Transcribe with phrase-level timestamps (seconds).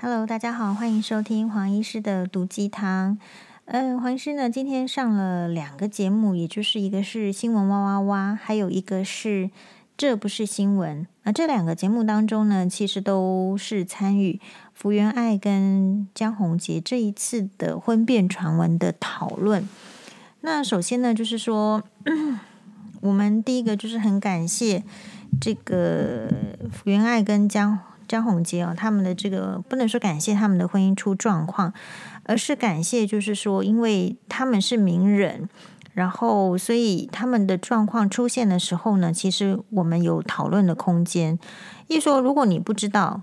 [0.00, 3.18] Hello，大家好，欢迎收听黄医师的毒鸡汤。
[3.64, 9.50] 嗯、黄医师呢今天上了两个节目，也就是一个是新闻哇哇哇，还有一个是
[9.96, 11.04] 这不是新闻。
[11.24, 14.40] 那，这两个节目当中呢，其实都是参与
[14.72, 19.68] 福原爱跟江宏杰这一次的婚变传闻的讨论。
[20.42, 21.82] 那首先呢，就是说，
[23.00, 24.84] 我们第一个就是很感谢
[25.40, 26.28] 这个
[26.70, 27.80] 福原爱跟江。
[28.08, 31.72] 张宏杰哦，他们的这个不能说感谢他们的婚姻出状况，
[32.24, 35.48] 而是感谢，就是说，因为他们是名人，
[35.92, 41.38] 然后所以他们的状况出现的时候呢，其实我们有讨论的空间。
[41.88, 43.20] 一说，如果你不知道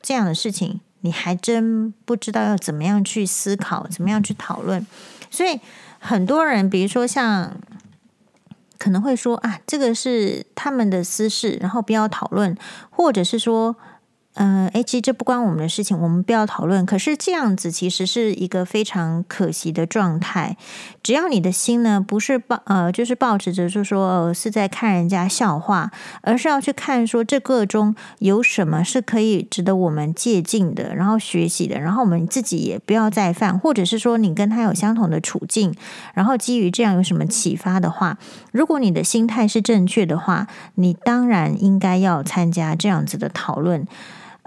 [0.00, 4.86] 这样的事情，你还真不知道要怎么样去思考，怎么样去讨论。
[5.30, 5.60] 所以
[5.98, 7.56] 很多人，比如说像
[8.78, 12.56] 可能会说啊，这个是他们的私事，然后不要讨论，
[12.90, 13.74] 或者是说。
[14.40, 16.86] 嗯，诶，其实这不关我们的事情，我们不要讨论。
[16.86, 20.56] 可是这样子其实是一个非常可惜的状态。
[21.02, 35.74] 只要你的心呢，不是抱呃，就是抱持着就是说，呃，是在看人家笑话，而是要去看说这个中有什么是可以值得我们借鉴的，然后学习的，然后我们自己也不要再犯，或者是说你跟他有相同的处境，
[36.14, 38.16] 然后基于这样有什么启发的话，
[38.52, 43.84] 如果你的心态是正确的话，你当然应该要参加这样子的讨论。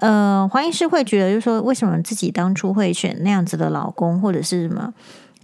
[0.01, 4.93] 呃，怀疑是会觉得，就是说，为什么自己当初会选那样子的老公，或者是什么？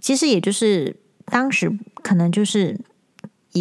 [0.00, 2.78] 其实也就是当时可能就是。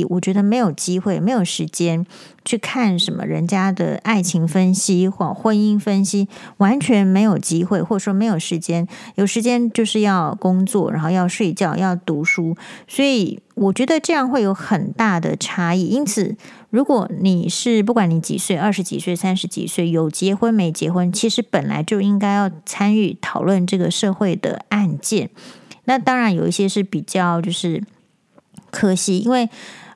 [0.05, 2.05] 我觉得没有机会，没有时间
[2.45, 8.87] 去看什么人家的爱情分析或婚姻分析，完全没有机会，或者说没有时间。
[9.15, 12.55] 有时间就是要工作，然后要睡觉，要读书。
[12.87, 15.85] 所以我觉得这样会有很大的差异。
[15.85, 16.35] 因此，
[16.69, 25.29] 如果你是不管你几岁，二十几岁、三十几岁，有结婚没结婚，其实本来就应该要参与讨论这个社会的案件。
[25.85, 27.83] 那当然有一些是比较就是。
[28.69, 29.49] 可惜，因为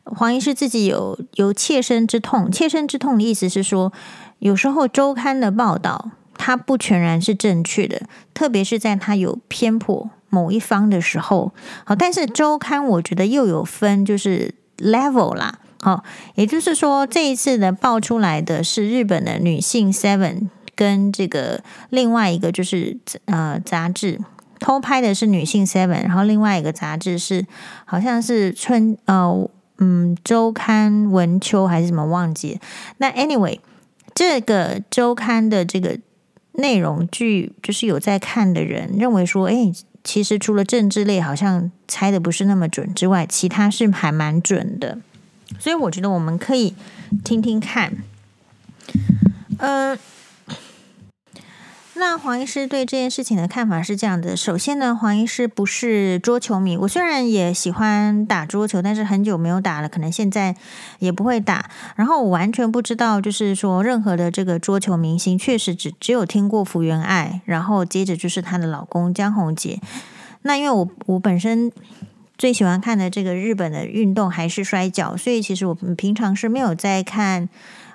[0.03, 2.51] 黄医师自己有有切身之痛。
[2.51, 3.93] 切身之痛的意思是说，
[4.39, 8.01] 有时候周刊的报道它不全然是正确的，
[8.33, 11.53] 特别是在它有偏颇某一方的时候。
[11.85, 15.59] 好，但是周刊我觉得又有分，就是 level 啦。
[15.81, 16.03] 好，
[16.35, 24.19] 也就是说，这一次的爆出来的是日本的女性 Seven 跟这个另外一个就是呃杂志。
[24.59, 27.47] 偷拍的是女性 Seven，然后另外一个杂志是
[27.85, 29.49] 好像是春呃
[29.81, 32.59] 嗯周刊文秋还是什么忘记。
[32.99, 33.59] 那 anyway
[34.13, 35.99] 这个周刊的这个
[36.53, 44.99] 内容，据就是有在看的人认为说，哎，其实除了政治类好像猜的不是那么准之外，其他是还蛮准的。
[45.59, 46.75] 所以我觉得我们可以
[47.23, 47.97] 听听看，
[49.57, 49.97] 呃。
[51.93, 60.55] 那黄医师对这件事情的看法是这样的：首先呢，黄医师不是桌球迷，我虽然也喜欢打桌球，但是很久没有打了，可能现在
[60.99, 61.69] 也不会打。
[61.95, 69.79] 然后我完全不知道，就是说任何的这个桌球明星，确实只只有听过福原爱，然后接着就是她的老公江宏杰。
[70.43, 71.71] 那因为我我本身
[72.37, 77.49] 最喜欢看的这个日本的运动还是摔跤，所以其实我平常是没有在看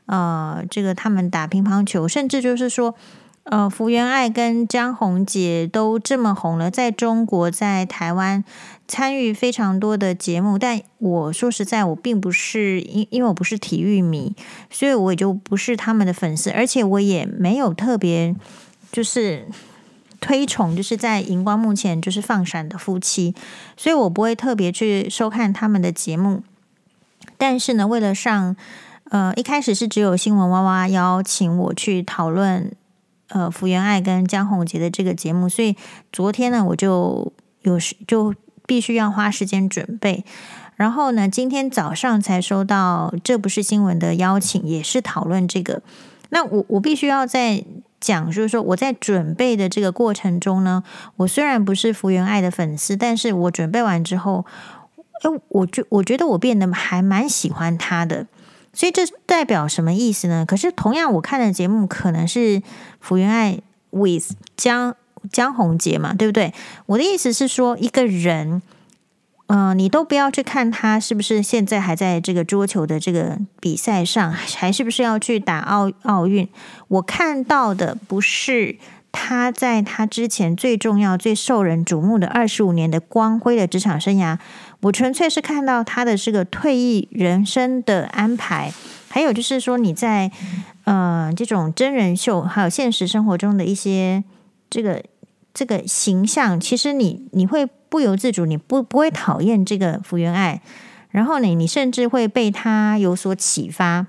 [0.04, 2.94] 呃这个他们打乒乓球，甚至就是说。
[3.48, 8.42] 呃，福原爱跟江宏杰都这么红了，在中国、在台湾
[8.88, 10.58] 参与非常多的节目。
[10.58, 14.34] 但我说实在，我并不是因因为我不是体育迷，
[14.68, 18.34] 所以我也就不是他们的粉丝，而且我也没有特别
[18.90, 19.46] 就是
[20.20, 23.32] 推崇，就是在荧光幕前就是放闪的夫妻，
[23.76, 26.42] 所以我不会特别去收看他们的节目。
[27.38, 28.56] 但是呢，为了上，
[29.10, 32.72] 呃，一开始是只有新闻哇哇邀请我去讨论。
[33.28, 35.76] 呃，福原爱跟江宏杰的这个节目，所以
[36.12, 37.32] 昨天呢，我就
[37.62, 38.34] 有时就
[38.66, 40.24] 必须要花时间准备。
[40.76, 45.82] 然后呢，今天早上才收到《这不是新闻》的邀请，也是讨论这个。
[46.28, 47.64] 那我我必须要再
[47.98, 50.82] 讲，就是说我在准备的这个过程中呢，
[51.16, 54.44] 我虽然不是福原爱的粉丝，但是我准备完之后，
[55.22, 58.26] 哎，我觉我觉得我变得还蛮喜欢他的。
[58.76, 60.44] 所以这代表什么意思呢？
[60.46, 62.62] 可是同样我看的节目可能是
[63.00, 63.58] 福原爱
[63.88, 64.94] with 江
[65.32, 66.52] 江宏杰嘛，对不对？
[66.84, 68.60] 我的意思是说，一个人，
[69.46, 76.46] 嗯、你都不要去看他是不是现在还在这个桌球的这个比赛上，还是不是要去打奥奥运？
[76.88, 78.76] 我看到的不是
[79.10, 84.36] 他在他之前最重要、最受人瞩目的二十五年的光辉的职场生涯。
[84.86, 88.72] 我纯粹是看到他的这个退役人生的安排，
[89.08, 90.30] 还有就是说你在
[90.84, 94.22] 呃这种真人秀，还有现实生活中的一些
[94.70, 95.02] 这个
[95.52, 100.62] 这个形象，其实你你会不由自主，你不不会讨厌这个福原爱，
[101.10, 104.06] 然后呢，你甚至会被他有所启发。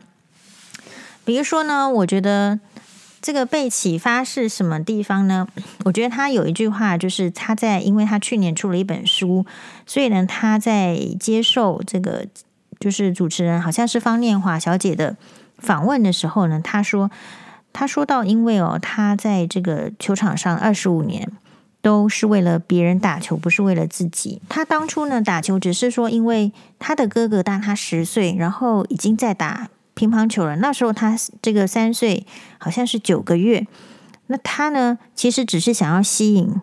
[1.25, 2.59] 比如说呢，我觉得
[3.27, 5.45] 这个被启发是什么地方呢？
[5.83, 9.45] 我觉得他有一句话，就是他在，因为他去年出了一本书，
[9.85, 12.25] 所以呢，他在接受这个
[12.79, 15.17] 就是主持人好像是方念华小姐的
[15.57, 17.11] 访问的时候呢，他说，
[17.73, 21.29] 他说到，因为哦，他在这个球场上二十五年
[21.81, 24.41] 都是为了别人打球，不是为了自己。
[24.47, 29.67] 他当初呢打球，只是说因为他的哥哥大他十岁，然后已经在打。
[29.97, 32.27] 乒乓球了，那时候他这个三岁，
[32.59, 33.65] 好像是九个月。
[34.27, 36.61] 那他呢，其实只是想要吸引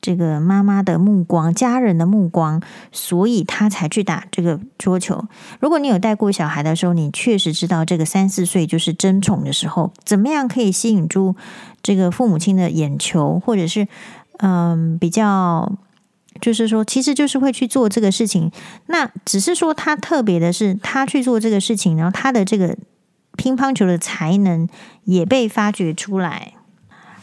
[0.00, 2.60] 这个妈妈的目光、家人的目光，
[2.92, 5.24] 所以他才去打这个桌球。
[5.58, 11.34] 如果你有带过小孩的时候，你确实知道这个三四岁就是争宠的时候，怎么样可以吸引住
[11.82, 13.88] 这个父母亲的眼球，或者是
[14.38, 15.72] 嗯比较。
[16.40, 18.50] 就是说，其实就是会去做这个事情。
[18.86, 22.76] 那只是说，他特别的是，他去做这个事情，然后他的这个
[23.36, 24.68] 乒乓球的才能
[25.04, 26.52] 也被发掘出来。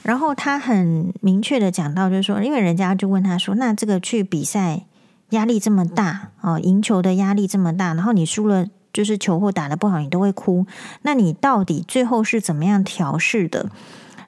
[0.02, 4.86] 然后他很明确的讲到，就是说，因为人家就问他说：“那这个去比赛
[5.30, 10.66] 压力这么大哦，赢球的压力这么大，然后你输了，就是球或打得不好，你都会哭。
[11.04, 13.70] 那你到底最后是怎么样调试的？”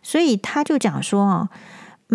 [0.01, 1.49] 所以他就讲说：“哦。”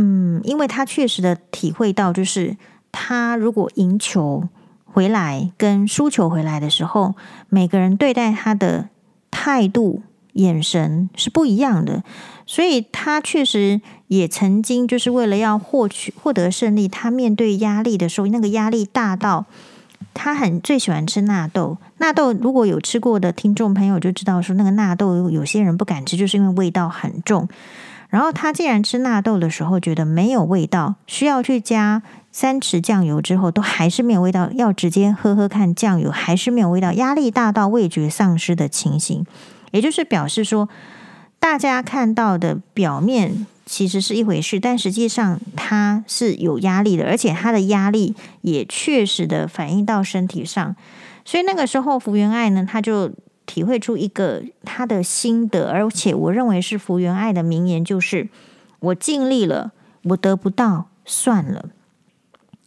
[0.03, 2.57] 嗯，因为他确实的体会到，就是
[2.91, 4.49] 他如果赢球
[4.87, 7.15] 回来跟输球回来的时候，
[7.51, 8.89] 每个人对待他的
[9.31, 10.03] 态度、
[10.33, 12.03] 眼神是不一样的。
[12.47, 19.45] 所以他确实也曾经就是为了要获取获得胜利，他面对压力的时候，那个压力大到
[20.15, 21.77] 他很最喜欢吃纳豆。
[21.99, 27.47] 纳豆如果有吃过的听众朋友就知道，说那个纳豆有些人不敢吃，就是因为味道很重。
[28.11, 32.03] 然后他既然吃纳豆的时候觉得没有味道，需要去加
[32.33, 39.25] 三匙酱油之后都还是没有味道，要直接喝喝看酱油还是没有味道，压力大到味觉丧失的情形，
[39.71, 40.69] 也就是表示说，
[41.39, 50.75] 大家看到的表面其实是一回事，但实际上他是有压力的，而且他的压力也确实的反映到身体上，
[51.25, 53.13] 所以那个时候福原爱呢，他就。
[53.51, 58.29] 体会出一个他的心得，而且我认为是福原爱的名言，就是
[58.79, 59.73] “我尽力了，
[60.05, 61.71] 我得不到算了”。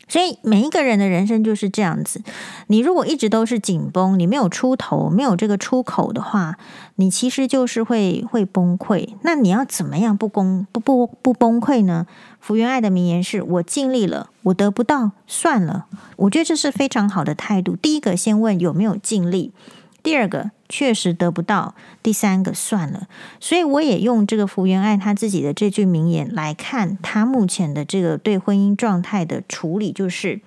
[0.09, 2.21] 所以每一个人的人生就是这样子。
[2.67, 6.57] 你如果一直都是紧绷，你没有出头，没有这个出口的话，
[6.97, 9.15] 你其实就是会会崩溃。
[9.21, 12.05] 那你要怎么样不崩不不不崩溃呢？
[12.41, 15.85] 福原爱的名言是“我尽力了，我得不到算了”。
[16.17, 17.75] 我觉得这是非常好的态度。
[17.77, 19.53] 第一个，先问有没有尽力。
[20.03, 21.73] 第二个确实得不到，
[22.03, 23.07] 第三个算了，
[23.39, 30.41] 所以我也用这个福原爱她自己的这句名言来看她目前的这个对婚姻状态的处理，就是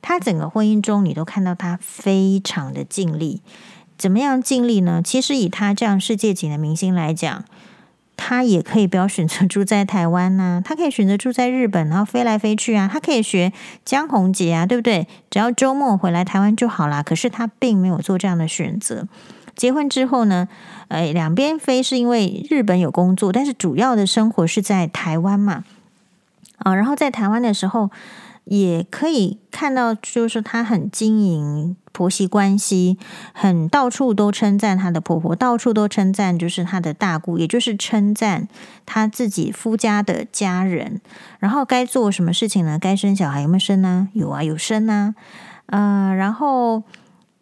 [0.00, 3.42] 她整个婚姻中你都看到她非常的尽力，
[3.98, 5.02] 怎么样尽力呢？
[5.04, 7.44] 其实以她这样世界级的明星来讲。
[8.16, 13.52] 他也可以不要选择住在台湾呐、 他可以选择住在日本，然后飞来飞去啊，他可以学
[13.84, 15.06] 江宏杰啊，对不对？
[15.30, 17.02] 只要周末回来台湾就好啦。
[17.02, 19.06] 可是他并没有做这样的选择。
[19.54, 20.48] 结婚之后呢，
[20.88, 25.64] 呃，两边飞是因为日本有工作，但是主要的生活是在台湾嘛。
[26.58, 27.90] 啊，然后在台湾的时候。
[28.44, 32.98] 也可以看到，就是他很经营婆媳关系，
[33.32, 38.48] 很到处都称赞她的婆婆，到处都称赞就是她的大姑，也就是称赞
[38.84, 41.00] 她自己夫家的家人。
[41.38, 42.78] 然后该做什么事情呢？
[42.80, 44.08] 该生小孩有没有生呢？
[44.12, 45.14] 有啊，有生啊。
[45.66, 46.82] 呃，然后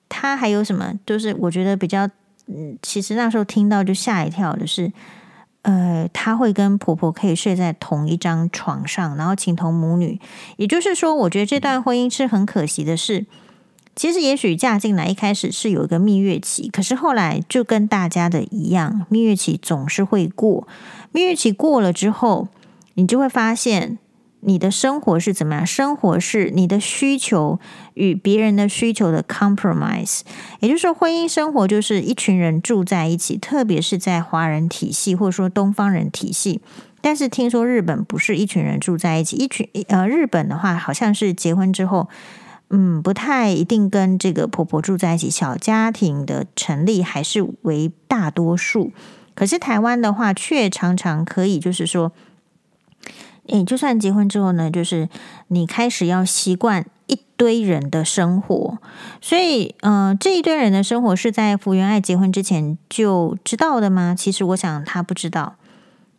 [0.09, 0.93] 她还有什么？
[1.07, 2.09] 就是我觉得比较，
[2.47, 4.93] 嗯，其实那时候听到就吓一跳的是。
[5.63, 10.19] 呃，她会跟婆婆可以睡在同一张床上，然后情同母女。
[10.57, 13.27] 也就是说，我觉得这段婚姻是很可惜的事，
[14.01, 20.67] 其实也许嫁进来一开始是有一个蜜月期，可是后来就跟大家的一样，蜜月期总是会过。
[21.13, 22.49] 蜜月期过了之后，
[22.95, 23.99] 你就会发现。
[24.43, 25.67] 你的生活是怎么样？
[25.67, 27.61] 生活是你的需求
[27.93, 30.21] 与别人的需求的 compromise，
[30.61, 36.63] 也就是说，婚姻生活就是一群人住在一起，特别是在华人体系或者说东方人体系。
[37.03, 42.09] 但是听说日本不是一群人住在一起，一群呃，日本的话好像是结婚之后，
[42.71, 48.93] 嗯，不太一定跟这个婆婆住在一起，小家庭的成立还是为大多数。
[49.35, 52.13] 可是台湾的话，却常常可以就是说。
[53.47, 55.09] 诶，就算结婚之后呢，就是
[55.49, 58.79] 你开始要习惯一堆人的生活，
[59.21, 64.15] 所以，嗯、这一堆人的生活是在福原爱结婚之前就知道的吗？
[64.17, 65.57] 其实我想他不知道，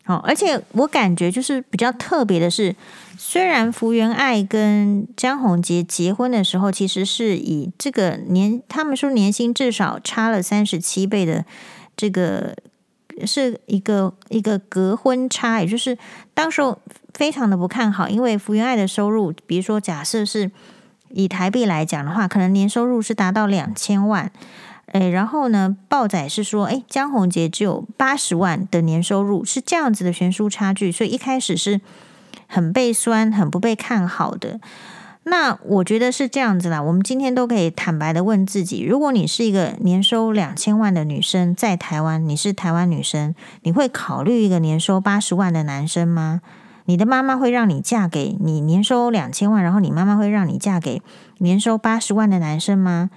[0.03, 2.75] 好，而且我感觉就是比较特别的是，
[3.24, 11.46] 虽然福原爱跟江宏杰结婚的时候，其实是以这个年，他们说年薪至少差了三十七倍的
[11.96, 12.56] 这个
[13.24, 15.96] 是一个一个隔婚差，也就是
[16.34, 16.80] 当时候
[17.13, 20.50] 非常的不看好，因为福原爱的收入，比如说假设是
[21.10, 24.32] 以台币来讲的话，可能年收入是达到两千万。
[24.94, 31.80] 诶，然后呢，报载是说，诶，江宏杰只有八十万的年收入，是这样子的悬殊差距，所以一开始是
[32.51, 34.60] 很被酸、很不被看好的。
[35.24, 36.81] 那我觉得是这样子啦。
[36.81, 46.41] 我们今天都可以坦白的问自己：如果你是一个年收两千万的女生，在台湾，你是台湾女生，你会考虑一个年收八十万的男生吗？
[46.86, 51.01] 你的妈妈会让你嫁给你年收两千万，然后你妈妈会让你嫁给
[51.38, 53.12] 年收八十万的男生吗？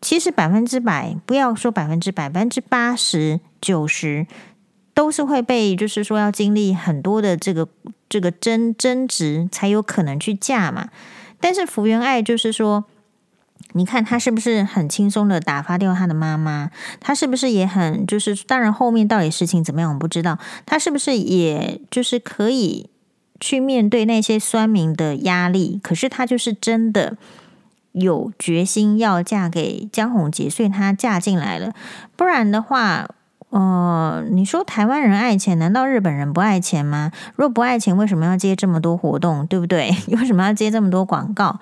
[0.00, 4.26] 其实百分之百，不要说百分之百，百分之八十九十
[4.94, 7.68] 都是会被，就是说要经历很多的这个
[8.08, 10.88] 这个争争执，才有可能去嫁嘛。
[11.40, 12.84] 但是福原爱就是说，
[13.72, 16.70] 你看她是不是很轻松的打发掉她的妈妈？
[17.00, 20.38] 她是不是也很就是，当然后面到底事情怎么样，我们不知道。
[20.66, 22.88] 她是不是也就是可以
[23.40, 25.80] 去面对那些酸民的压力？
[25.82, 27.16] 可是她就是真的。
[27.94, 31.74] 有决心要嫁给江宏杰，所以她嫁进来了。
[32.16, 33.06] 不然的话，
[33.52, 37.12] 呃，你说台湾人爱钱，难道日本人不爱钱吗？
[37.36, 39.94] 如果不爱钱，为什么要接这么多活动，对不对？
[40.18, 41.60] 为什么要接这么多广告？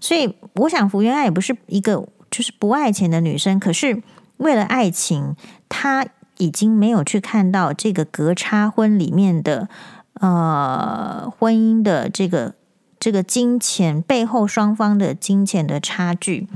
[0.00, 3.58] 所以，我想福原爱也不是一个就是不爱钱的女生。
[3.60, 4.02] 可是，
[4.36, 5.34] 为了爱情，
[5.68, 6.06] 她
[6.38, 9.68] 已经没有去看到这个隔差婚里面的
[10.14, 12.54] 呃婚姻的这个。
[13.02, 16.46] 这个金钱背后双方的金钱的差距，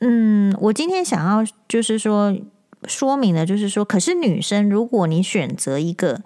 [0.00, 2.36] 嗯，我今天想要就是说
[2.84, 6.22] 说明的，就是说，可是女生，如果你选择一个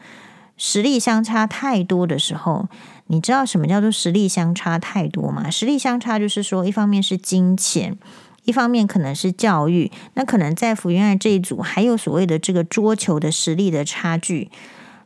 [0.56, 2.68] 实力相差太多的时候，
[3.06, 5.50] 你知道什么叫做实力相差太多吗？
[5.50, 7.96] 实力相差就是说，一方面是金钱，
[8.44, 14.50] 一方面可能是教育，那可能在福原爱这一组还有所谓的这个桌球的实力的差距。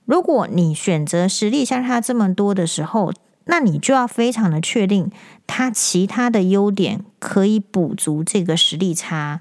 [0.04, 3.12] 如果你选择实力相差这么多的时候，
[3.46, 5.10] 那你就要非常的确定
[5.46, 9.40] 他其他的优点可以补足这个实力差。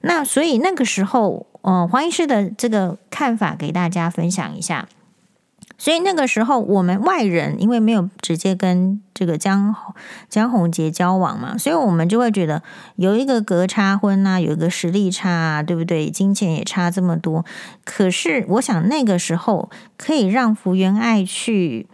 [0.00, 4.88] 那所以那个时候，嗯、呃，黄医师的这个看法给大家分享一下。
[5.78, 9.74] 所以那个时候，我们外人因为没有直接跟这个江
[10.28, 12.62] 江宏杰交往嘛，所以我们就会觉得
[12.96, 16.10] 有一个隔差婚啊，有一个实力差啊，对不对？
[16.10, 17.46] 金钱也差这么多。
[17.84, 21.86] 可是我想那个时候可以让福原爱去。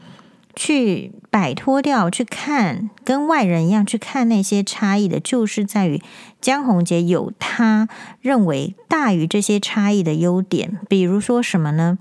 [0.56, 6.00] 去摆脱掉，去看跟外人一样去看那些差异的，就是在于
[6.40, 7.88] 江宏杰有他
[8.22, 10.80] 认为大于这些差异的优点。
[10.88, 11.98] 比如说什么呢？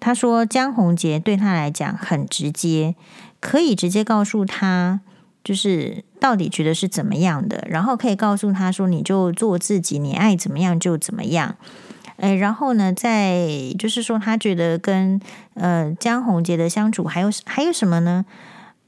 [0.00, 2.94] 他说江宏杰对他来讲很直接，
[3.40, 5.00] 可以直接告诉他，
[5.44, 11.56] 就是到底觉得是怎么样的，然后可以告诉他说，你就做自己，你爱怎么样就怎么样。
[12.18, 13.48] 哎，然后呢，在
[13.78, 15.20] 就是说，他觉得跟
[15.54, 18.24] 呃江宏杰的相处还有还有什么呢？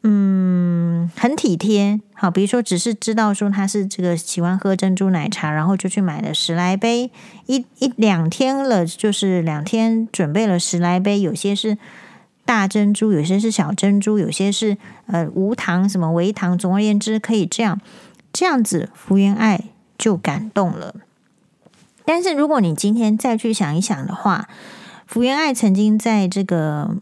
[0.02, 2.00] 嗯，很体贴。
[2.14, 7.10] 好，比如说，只是知道说他是这个喜欢喝珍珠奶茶，然后就去买了十来杯，
[7.46, 11.76] 一一两天了，就是两天准备了十来杯，有些是
[12.44, 17.80] 大珍珠，有些是小珍珠，有些是呃无糖什么微糖，总而言之，可以这样
[18.32, 19.64] 这样子，福原爱
[19.96, 20.96] 就感动了。
[22.04, 24.48] 但是，如果你今天再去想一想的话，
[25.06, 26.96] 福原爱曾经在这个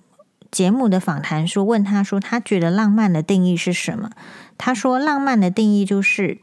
[0.51, 4.11] 节目的访谈说，问他说，他觉得浪漫的定义是什么？
[4.59, 6.39] 他说，浪漫的定义就是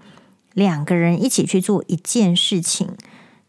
[0.54, 2.90] 两个人一起去做一件事情。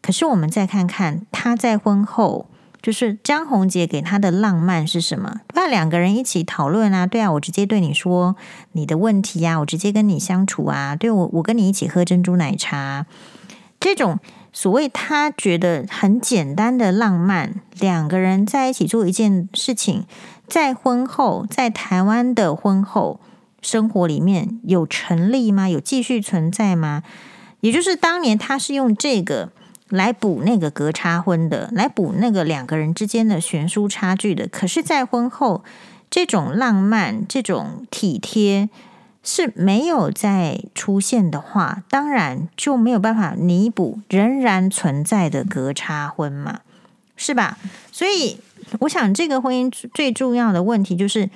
[0.02, 2.46] 可是，我们再看看他在婚后，
[2.82, 5.40] 就是江宏杰给他的浪漫是什么？
[5.54, 8.36] 那两个人一起讨论啊，对啊，我直接对你说
[8.72, 13.06] 你的问题呀，我直接跟你相处啊，对我，我跟你一起喝珍珠奶茶，
[13.80, 14.18] 这种。
[14.56, 20.06] 所谓他觉得很简单的浪漫，两个人在一起做一件事情，
[20.48, 23.20] 在婚后，在台湾的婚后
[23.60, 25.68] 生活里面有成立吗？
[25.68, 27.02] 有继续存在吗？
[27.60, 29.50] 也就是当年他是用这个
[29.90, 34.48] 来补那个隔差婚的，来补那个两个人之间的悬殊差距的。
[34.48, 35.62] 可是，在婚后，
[36.08, 38.70] 这种浪漫，这种体贴。
[39.28, 46.61] 是没有再出现的话，当然就没有办法弥补仍然存在的隔差婚嘛，
[47.16, 47.59] 是吧？
[47.90, 48.38] 所以
[48.78, 51.28] 我想，这个婚姻最重要的问题就是，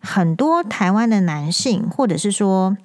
[0.00, 2.78] 很多台湾的男性，或者是说，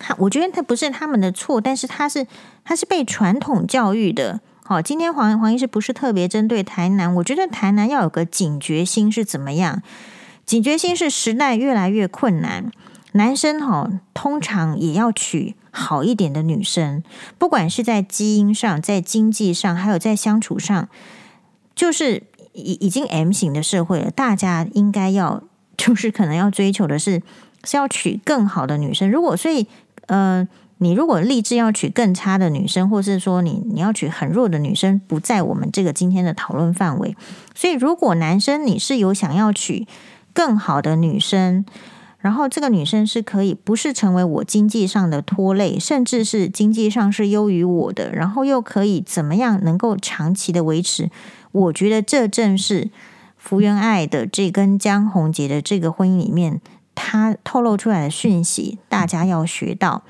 [0.00, 2.26] 他我觉得他不是他们的错，但是他是
[2.64, 9.80] 他是被传统教育的好，今天黄黄医师不是特别针对台南，我觉得台南要有个警觉心是怎么样？
[10.44, 12.72] 警觉心是时代越来越困难，
[13.12, 17.02] 男生哈通常也要娶好一点的女生，
[17.38, 20.88] 不管是在基因上、在经济上，还有在相处上，
[21.74, 25.42] 就是已已经 M 型的社会了，大家应该要
[25.76, 27.22] 就是可能要追求的是
[27.64, 29.10] 是要娶更好的女生。
[29.10, 29.66] 如果所以
[30.06, 30.48] 呃。
[30.82, 37.14] 你如果立志要娶更差的女生，或是说你你要娶很弱的女生，不在我们这个今天的讨论范围。
[37.54, 39.86] 所以，如果男生你是有想要娶
[40.32, 41.66] 更好的女生，
[42.20, 51.10] 然后这个女生是可以不是成为我经济上的拖累，甚至是经济上是优于我的，然后又可以怎么样能够长期的维持？
[51.52, 52.90] 我觉得这正是
[53.36, 56.60] 福原爱的这跟江宏杰的这个婚姻里面，
[56.94, 60.02] 他透露出来的讯息，大家要学到。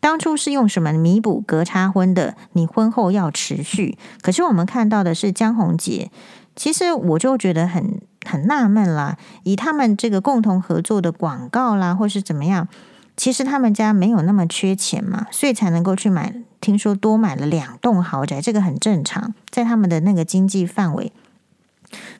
[0.00, 2.36] 当初是用什么弥补隔差婚的？
[2.52, 3.98] 你婚后要持续。
[4.22, 6.10] 可是我们看到的是江宏杰，
[6.56, 9.16] 其实我就觉得很很纳闷啦。
[9.42, 12.68] 以他们这个共同合作的广告啦，或是怎么样，
[13.16, 16.34] 其实他们家没有那么缺钱嘛，所以才能够去买。
[16.60, 21.12] 听说多买了两栋豪宅，这个很正常，在他们的那个经济范围。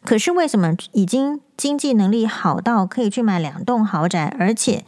[0.04, 4.84] 可是为什么已经经济能力好到可以去买两栋豪宅，而且？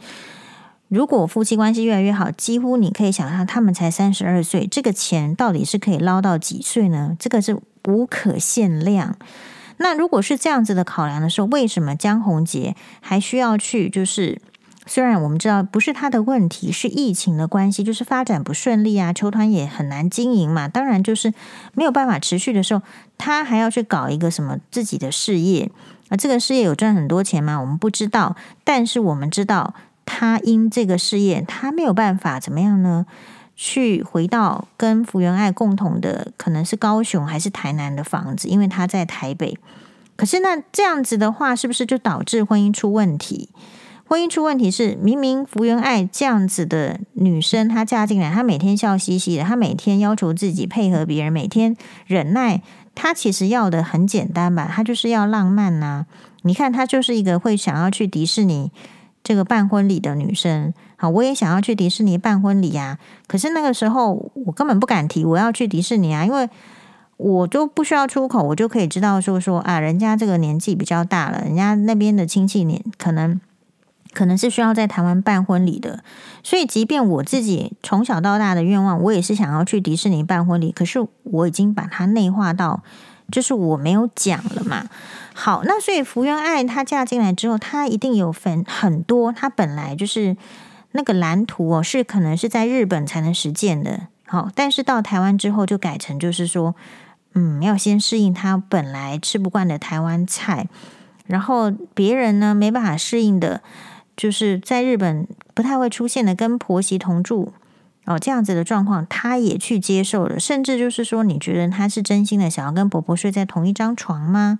[0.87, 7.15] 如果夫妻关系越来越好，几乎你可以想象，他们才三十二岁，这个钱到底是可以捞到几岁呢？
[7.17, 9.15] 这个是无可限量。
[9.81, 13.89] 那如果是这样子的考量的时候，为什么江宏杰还需要去？
[13.89, 14.39] 就是
[14.85, 20.67] 虽然我们知道不是他的问题，是疫情的关系，就是发展不顺利啊，球团也很难经营嘛。
[20.67, 21.33] 当然就是
[21.73, 22.81] 没有办法持续的时候，
[23.17, 25.71] 他还要去搞一个什么自己的事业
[26.09, 26.15] 啊？
[26.15, 27.59] 这个事业有赚很多钱吗？
[27.59, 29.73] 我们不知道，但是我们知道。
[30.03, 33.05] 他因这个事业，他没有办法怎么样呢？
[33.63, 39.55] 去回到跟福原爱共同的，可能是高雄还是台南的房子，因为他在台北。
[40.15, 43.49] 可是那这样子的话，是不是就导致婚姻出问题？
[44.07, 52.63] 婚姻出问题是明明福原爱这样子的女生，她嫁进来，她每天笑嘻嘻的，她每天要求自己配合别人，每天忍耐。
[52.95, 54.67] 她其实要的很简单吧？
[54.73, 56.07] 她就是要浪漫呐、
[56.41, 58.71] 你看，她就是一个会想要去迪士尼。
[59.23, 62.99] 这个办婚礼的女生，好，我也想要去迪士尼办婚礼呀。
[63.25, 66.47] 可是那个时候，我根本不敢提我要去迪士尼啊，因为
[67.17, 73.41] 我都不需要出口，我就可以知道说说啊，人家这个年纪比较大了，人家那边的亲戚年可能
[74.13, 76.03] 可能是需要在台湾办婚礼的。
[76.43, 80.71] 所以，即便我自己从小到大的愿望，我也是想要去迪士尼办婚礼。
[80.71, 82.83] 可是我已经把它内化到，
[83.31, 84.85] 就是我没有讲了嘛。
[85.33, 90.37] 好，那所以福原爱她嫁进来之后，她一定有分很多，她本来就是
[90.93, 94.07] 那个蓝图哦，是可能是在日本才能实践的。
[94.25, 96.75] 好，但是到台湾之后就改成就是说，
[97.33, 100.67] 嗯，要先适应他本来吃不惯的台湾菜，
[101.25, 103.61] 然后别人呢没办法适应的，
[104.15, 107.51] 就是在日本不太会出现的跟婆媳同住
[108.05, 114.59] 哦这样子的状况，他也去接受了，甚至就是说，你觉得他是真心的想要跟婆婆睡在同一张床吗？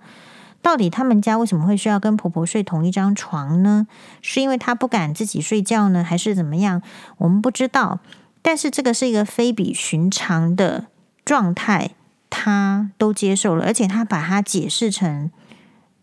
[0.61, 3.87] 到底他们家为什么会需要跟婆婆睡同一张床呢？
[4.21, 6.81] 是因为她不敢自己睡觉呢，还是怎么样？
[7.17, 7.99] 我们不知道。
[8.43, 10.87] 但是这个是一个非比寻常的
[11.23, 11.91] 状态，
[12.29, 15.29] 她都接受了，而且她把它解释成，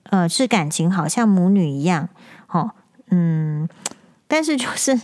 [0.05, 2.09] 呃，是感情好像母女一样。
[2.49, 2.71] 哦，
[3.11, 3.69] 嗯，
[4.29, 5.01] 但是就是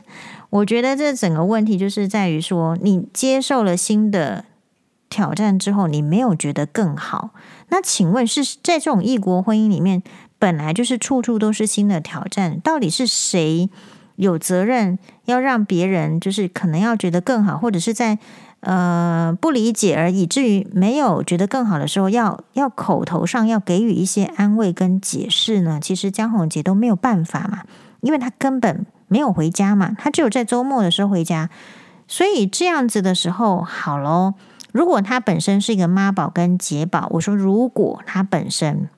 [0.51, 4.45] 我觉得这整个问题就是在于说，你接受了新的
[5.15, 7.31] 挑战之后，你没有觉得更好。
[7.69, 10.03] 那请问是在这种异国婚姻里面，
[10.41, 13.71] 本来就是处处都是新的挑战，到底是谁
[14.17, 18.19] 有责任要让别人就是可能要觉得更好，或者是在
[18.59, 25.79] 呃不理解而以至于没有觉得更好的时候，要要口头上要给予一些安慰跟解释呢？
[25.81, 27.63] 其实江宏杰都没有办法嘛，
[28.01, 31.49] 因为他根本没有回家嘛，他只有在周末的时候回家，
[32.09, 34.35] 所以这样子的时候，好喽。
[34.75, 38.89] 如果他本身是一个妈宝跟姐宝，我说如果他本身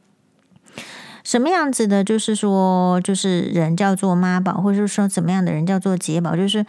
[1.23, 6.65] 什么样子的，就是说，就是人叫做妈宝，或者是说怎么样的人叫做姐宝，就是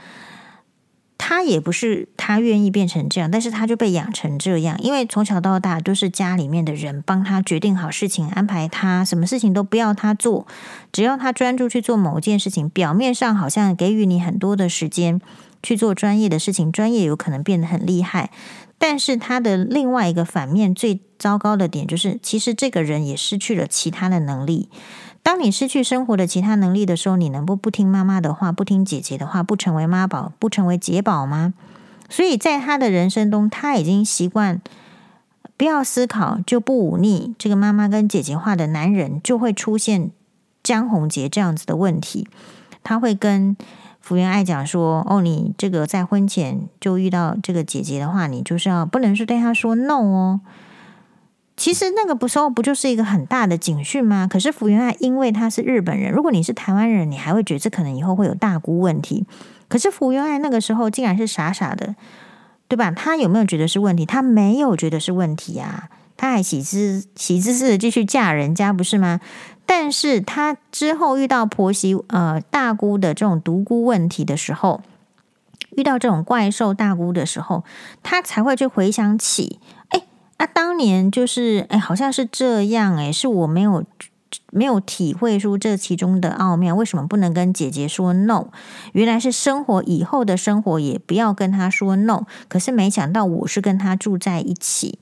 [1.17, 10.45] 他也不是他愿意变成这样，但是他就被养成这样，因为从小到大都是家里面的人帮他决定好事情，安排他什么事情都不要他做，
[10.91, 15.21] 只要他专注去做某件事情，表面上好像给予你很多的时间
[15.63, 18.31] 去做专业的事情，专业有可能变得很厉害。
[18.79, 24.69] 但是他的另外一个反面最糟糕的点就是，其实这个人也失去了其他的能力。
[25.23, 31.53] 当你失去生活的其他能力的时候，你能不不听妈妈的话，不听姐姐的话，不成为妈宝，不成为姐宝吗？
[32.07, 34.61] 所以在他的人生中，他已经习惯
[35.57, 40.11] 不要思考就不忤逆这个妈妈跟姐姐话的男人，就会出现
[40.63, 42.27] 江宏杰这样子的问题。
[42.83, 43.57] 他会跟
[44.07, 50.39] 福原爱讲说：“哦，你这个在婚前就遇到这个姐姐的话，你就是要不能是对她说 no 哦。”
[51.57, 54.25] 其实那个不时候不就是一个很大的警讯吗？
[54.25, 59.25] 可是福原爱因为她是日本人，如果你是台湾人，你还会觉得这可能以后会有大姑问题。
[59.67, 61.93] 可是福原爱那个时候竟然是傻傻的。
[62.69, 62.91] 对吧？
[62.91, 64.05] 他有没有觉得是问题？
[64.05, 69.21] 他没有觉得是问题啊，她还喜滋喜滋滋的继续嫁人家，不是吗？
[69.65, 74.81] 但是她之后遇到婆媳呃大姑的这种独孤问题的时候，
[75.75, 77.63] 遇到这种怪兽大姑的时候，
[78.03, 80.01] 她才会去回想起，哎
[80.37, 83.85] 啊，当年就是哎，好像是这样哎，是我没有。
[84.51, 88.47] 没有体会出这其中的奥妙，为什么不能跟姐姐说 no？
[88.91, 92.25] 原来是生活以后的生活也不要跟她说 no。
[92.49, 94.99] 可是没想到我是跟她住在一起，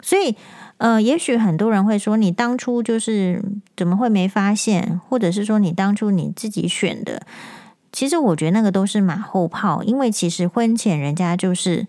[0.00, 0.36] 所以
[0.78, 3.42] 呃，也许很多人会说，你当初就是
[3.76, 7.22] 怎么会没发现，或者是说你当初你自己选的。
[7.90, 11.86] 其实我觉得那个都是马后炮，因为其实婚前人家就是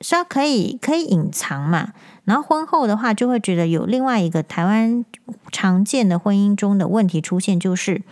[0.00, 1.92] 是要可以可以隐藏嘛。
[2.24, 5.04] 然后婚后的话，就会觉得有另外一个台湾
[5.50, 8.02] 常见的婚姻中的问题出现，就是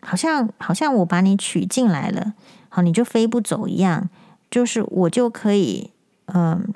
[0.00, 2.32] 好像好像我把你娶进来了，
[2.68, 4.08] 好，你就飞不走一样，
[4.50, 5.90] 就是我就可以
[6.34, 6.74] 嗯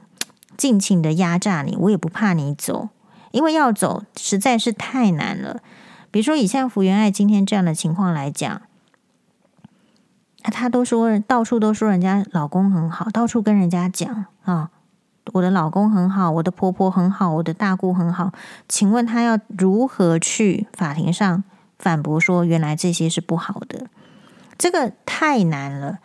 [0.60, 2.90] 尽情的压榨你，我也不怕你走，
[3.30, 5.62] 因为要走实在是太难了。
[6.10, 8.60] 比如说以像福原爱今天这样的情况来讲，
[10.42, 14.68] 她都说到处都说人家老公很好，到处跟人家讲啊。
[15.32, 18.30] 我的老公很好，我的婆婆很好，我的大姑很好。
[18.68, 21.42] 请问他要如何去法庭上
[21.78, 23.86] 反驳说原来这些是不好的？
[24.58, 26.00] 这个太难了，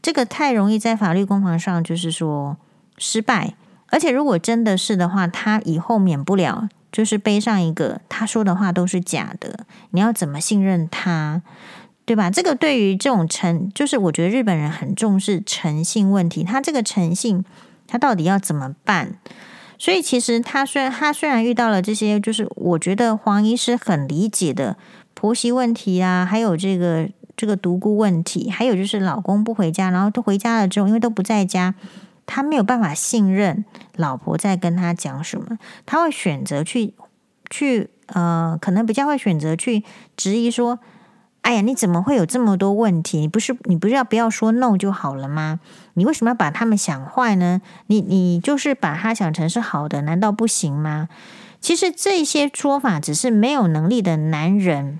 [0.00, 2.56] 这个太容易在法律攻防上就是说
[2.98, 3.54] 失败。
[3.88, 9.66] 而且如果真的是的话，他以后免不了就是背上一个他说的话都是假的。
[9.90, 11.42] 你要怎么信任他？
[12.04, 12.30] 对吧？
[12.30, 16.44] 这个对于这种诚，就是我觉得日本人很重视诚信问题。
[16.44, 17.44] 他这个诚信。
[17.88, 19.14] 他到底要怎么办？
[19.78, 24.76] 所以其实他虽然他虽然遇到了这些，就是我觉得黄医师很理解的
[25.14, 31.76] 婆媳问题啊，还有这个这个独孤问题，还有就是老公不回家，然后都回家了之后，因为都不在家，
[32.26, 36.94] 他没有办法信任老婆在跟他讲什么，他会选择去
[37.48, 39.84] 去呃，可能比较会选择去
[40.16, 40.78] 质疑说。
[41.42, 43.20] 哎呀，你怎么会有这么多问题？
[43.20, 45.60] 你不是你不是要不要说 no 就好了吗？
[45.94, 47.60] 你为什么要把他们想坏呢？
[47.86, 51.08] 你你就是把他想成是好的，难道不行吗？
[51.60, 54.98] 其实这些说法只是没有能力的男人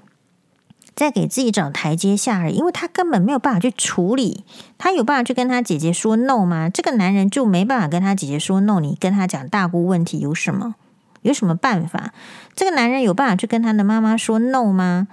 [0.97, 4.43] 在给自己找台阶下而已，因为他根本没有办法去处理。
[4.79, 6.69] 他有办法去跟他姐姐说 no 吗？
[6.69, 8.81] 这个男人就没办法跟他姐姐说 no。
[8.81, 10.75] 你跟他讲大姑问题有什么？
[11.23, 12.13] 有什么办法？
[12.57, 15.07] 这个男人有办法去跟他的妈妈说 no 吗？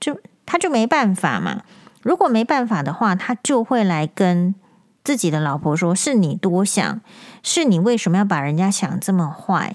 [0.00, 0.18] 就。
[0.46, 1.62] 他就没办法嘛。
[2.02, 4.54] 如果没办法的话，他就会来跟
[5.02, 7.00] 自己的老婆说：“是你多想，
[7.42, 9.74] 是你为什么要把人家想这么坏？”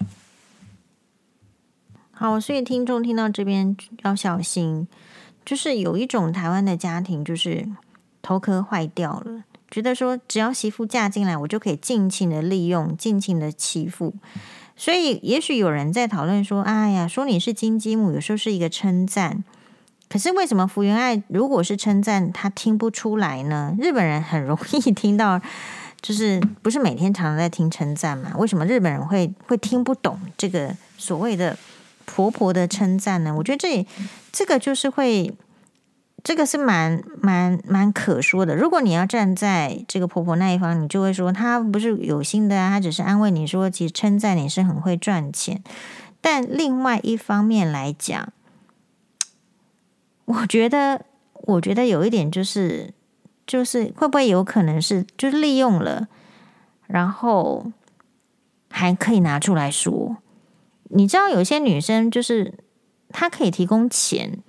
[2.13, 4.87] 好，所以听众听到这边要小心，
[5.49, 7.67] 就是有一种台湾的家庭，就是
[8.21, 14.13] 头壳坏掉了，觉得说只要媳妇嫁进来，我就可以尽情的利用，尽情的欺负。
[14.77, 19.43] 所以，也许有人在讨论说：“哎呀，说你是金鸡母，有时候是一个称赞。”
[20.07, 23.75] 可是为什么福原爱如果是称赞，他听不出来呢？
[23.79, 25.41] 日本人很容易 听到，
[25.99, 28.35] 就是不是每天常常在听称赞嘛？
[28.37, 31.57] 为什么日本人会会听不懂这个所谓的
[32.11, 33.35] 婆婆的称赞呢？
[33.37, 33.85] 我觉得这
[34.31, 35.31] 这个就是会，
[36.23, 38.55] 这个是蛮蛮蛮可说的。
[38.55, 45.61] 如果你要站在这个婆婆那一方，你就会说她不是有心的啊，她只是安慰你说，其实称赞你是很会赚钱。
[46.19, 48.33] 但另外一方面来讲，
[50.25, 52.91] 我觉得，我觉得有一点就是，
[53.45, 56.07] 就是会不会有可能是，就利用了，
[56.87, 57.71] 然后
[58.69, 60.17] 还可以拿出来说。
[60.89, 62.53] 你知道，有些女生就是
[63.09, 64.39] 她可以提供钱，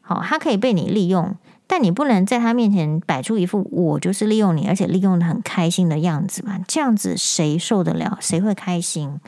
[0.00, 6.58] 好，她可以被你利用，但你不能在她面前摆出一副我就是利用你，而且利用得很开心的样子嘛。
[6.66, 8.18] 这样子谁受得了？
[8.20, 9.20] 谁会开心？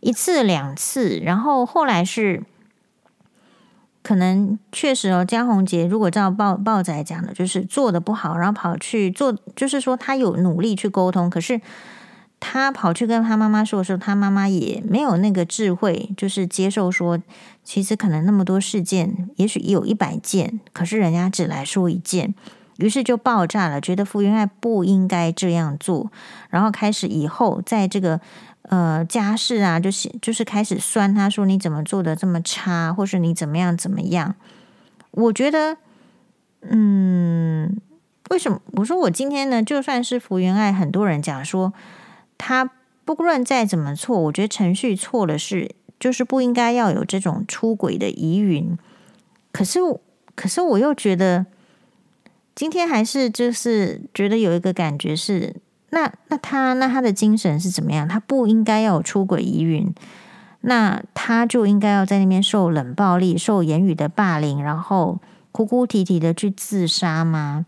[0.00, 2.42] 一次两次，然后后来是。
[4.06, 11.58] 可能确实哦，江宏杰如果照报报仔讲的，就是做的不好，然后跑去做，就是说他有努力去沟通，可是
[12.46, 17.18] 他跑去跟他妈妈说的时候，他妈妈也没有那个智慧，就是接受说，
[17.64, 22.34] 其实可能那么多事件，也许有一百件，可是人家只来说一件，
[22.76, 26.12] 于是就爆炸了，觉得福原爱不应该这样做，
[26.50, 28.20] 然后开始以后在这个
[28.64, 34.34] 呃家世啊，就是就是开始酸他说你怎么做的这么差，或是你怎么样怎么样？
[35.12, 35.78] 我觉得，
[36.68, 37.80] 嗯，
[38.28, 39.62] 为什么我说我今天呢？
[39.62, 41.72] 就算是福原爱，很多人讲说
[42.38, 42.70] 他
[43.04, 48.76] 不论再怎么错，我觉得程序错了是就是不应该要有这种出轨的疑云。
[49.52, 49.80] 可是，
[50.34, 51.46] 可是我又觉得。
[52.56, 55.56] 今天还是就是觉得有一个感觉是，
[55.90, 58.06] 那那他那他的精神是怎么样？
[58.06, 59.92] 他不应该要有出轨疑云，
[60.60, 65.18] 那他就应该要在那边受冷暴力、受言语的霸凌，然后
[65.50, 67.66] 哭哭啼啼的去自杀吗？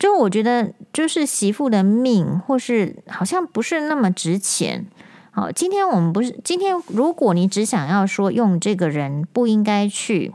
[0.00, 4.86] 就我觉得，就是媳妇的命，或是好像不是那么值钱。
[5.30, 10.32] 好，今天我们不是今天，如果你只想要说用这个人不应该去。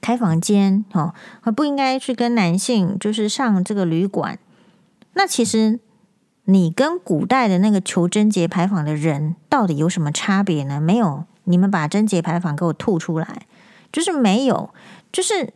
[0.00, 1.14] 开房间哦，
[1.56, 4.38] 不应该去跟男性就是上这个旅馆。
[5.14, 5.80] 那其实
[6.44, 10.78] 你跟古代的那个求贞节牌坊的人到底有什么差别呢？
[10.78, 13.46] 没有，你们把贞节牌坊给我吐出来，
[13.90, 14.68] 就是没有。
[15.10, 15.54] 就是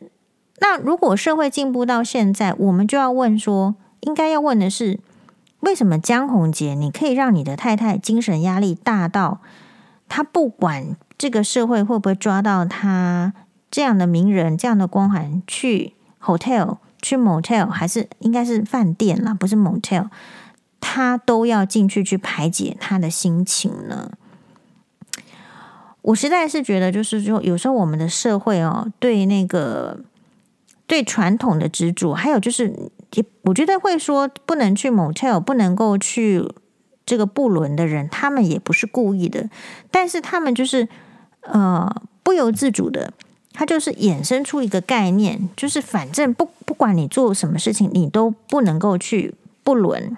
[0.60, 5.00] 那如果社会进步到现在，我们就要问说，应该要问的是，
[5.60, 9.40] 为什么江宏杰你可以让你的太太精神压力大到
[10.08, 13.32] 他不管这个社会会不会抓到他？
[13.70, 15.92] 这样的名人，这样的光环，去
[16.22, 20.08] hotel、去 motel，还是应该是饭店啦，不是 motel，
[20.80, 24.10] 他都要进去去排解他的心情呢。
[26.00, 30.00] 我实在是觉得，就是说，有时候我们的社会哦，对那个
[30.88, 32.90] 对传统的执着，还有就是，
[33.42, 36.42] 我觉得会说不能去 motel，不能够去
[37.06, 39.48] 这个不伦的人，他们也不是故意的，
[39.92, 40.88] 但是他们就是
[41.42, 41.88] 呃
[42.24, 43.12] 不由自主的。
[43.52, 50.16] 他就是衍生出一个概念，就是反正不不管你做什么事情，你都不能够去不伦。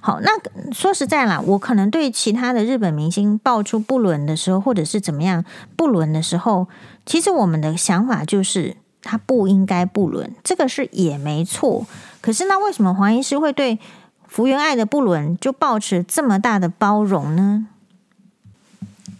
[0.00, 0.30] 好，那
[0.72, 5.44] 说实在啦，我可能对其他的日本明星爆出不伦的时候，或者是怎么样
[5.74, 6.68] 不伦的时候，
[7.04, 11.86] 其实我们的想法就是他不应该不伦，这个是也没错。
[12.20, 13.78] 可是那为什么黄医师会对
[14.26, 17.68] 福原爱的不伦就抱持这么大的包容呢？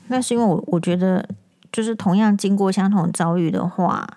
[0.09, 1.29] 那是因为我我觉得。
[1.73, 4.17] 就是同样经过相同遭遇的话，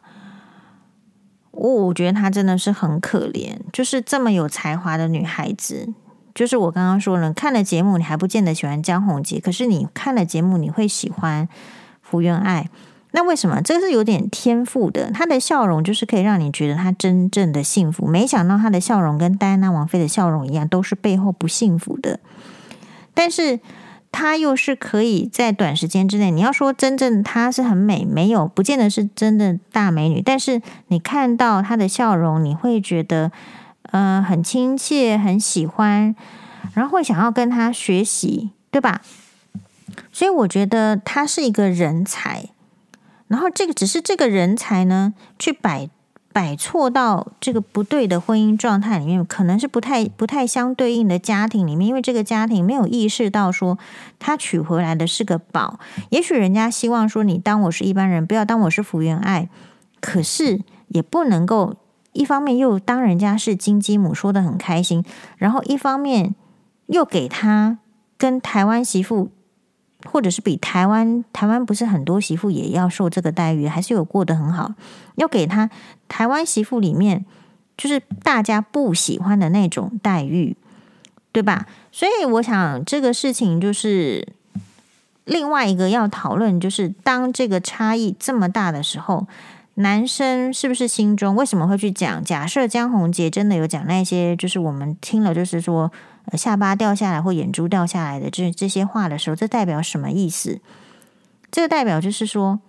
[1.52, 3.58] 我我觉得她真的是很可怜。
[3.74, 5.94] 就是这么有才华的女孩子，
[6.34, 11.50] 就是我刚刚说了，看了节目你还不见得喜欢江宏杰，可是你看了节目你会喜欢
[12.02, 12.70] 福原爱。
[13.12, 13.62] 那为什么？
[13.62, 15.12] 这个是有点天赋的。
[15.12, 18.08] 他的笑容就是可以让你觉得他真正的幸福。
[18.08, 22.20] 没想到他的笑容跟戴安娜王妃的笑容一样，都是背后不幸福的。
[23.14, 23.60] 但是。
[24.12, 30.20] 他又是可以在短时间之内，你要说真正她是很美，没有，不见得是真的大美女。
[30.20, 33.32] 但是你看到她的笑容，你会觉得
[33.92, 36.16] 呃很亲切，很喜欢，
[36.74, 39.02] 然后会想要跟她学习，对吧？
[40.12, 42.46] 所以我觉得她是一个人才。
[43.30, 45.90] 然后这个只是这个人才呢，去摆。
[46.32, 53.80] 摆错到这个不对的婚姻状态里面，可能是不太不太相对应的家庭里面，因为这个家庭没有意识到说
[54.20, 55.80] 他娶回来的是个宝。
[56.12, 59.50] 也许人家希望说你当我是一般人，不要当我是福原爱，
[60.00, 61.76] 可是也不能够
[62.14, 65.04] 一方面又当人家是金鸡母，说得很开心，
[65.38, 66.36] 然后一方面
[66.86, 67.80] 又给他
[68.20, 69.32] 跟台湾媳妇。
[70.06, 74.74] 或者是比台湾，台湾不是很多媳妇也要受这个待遇，还是有过得很好。
[75.16, 75.70] 要给他
[76.08, 77.26] 台湾媳妇里面，
[77.78, 80.56] 就是大家不喜欢的那种待遇，
[81.34, 81.68] 对吧？
[81.92, 84.26] 所以我想这个事情就是
[85.26, 89.28] 另外一个要讨论，就是当这个差异这么大的时候，
[89.74, 92.24] 男生是不是心中为什么会去讲？
[92.24, 95.92] 假设江宏杰真的有讲那些，就是我们听了，就是说。
[96.38, 100.60] 下巴掉下来或眼珠掉下来的这这些话的时候，这代表什么意思？
[101.52, 102.60] 这个代表就是说，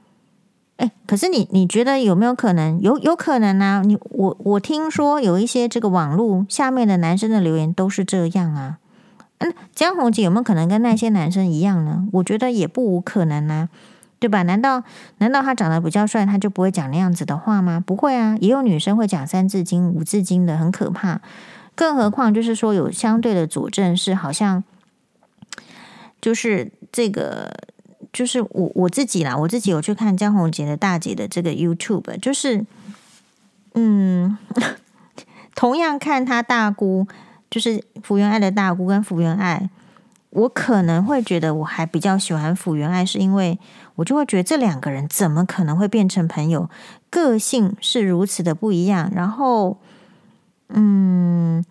[0.79, 2.81] 哎，可是你你觉得有没有可能？
[2.81, 3.83] 有有可能啊！
[3.85, 8.79] 你我我听说有一些这个网络下面的男生的留言都是这样啊。
[9.39, 12.07] 嗯，江宏杰有没有可能跟那些男生一样呢？
[12.13, 13.69] 我觉得也不无可能啊，
[14.19, 14.43] 对吧？
[14.43, 14.83] 难道
[15.19, 17.83] 难道他长得比较帅，他就不会讲那样子的话吗？
[17.85, 21.21] 不会啊，也有女生会讲三字经、五字经的，很可怕。
[21.81, 24.63] 更何况，就是说有相对的佐证，是好像
[26.21, 27.51] 就是这个，
[28.13, 32.67] 就是我我自己啦，我自己有去看江宏杰的大姐的这个 YouTube，就是
[33.73, 34.37] 嗯，
[35.57, 37.07] 同样看他大姑，
[37.51, 39.71] 就是福原爱的大姑跟福原爱，
[40.29, 43.59] 我可能会觉得我还比较喜欢福原爱，是因为
[43.95, 46.69] 我就会觉得这两个人怎么可能会变成朋友？
[47.09, 49.79] 个性是如此的不一样，然后。
[50.73, 51.65] 嗯，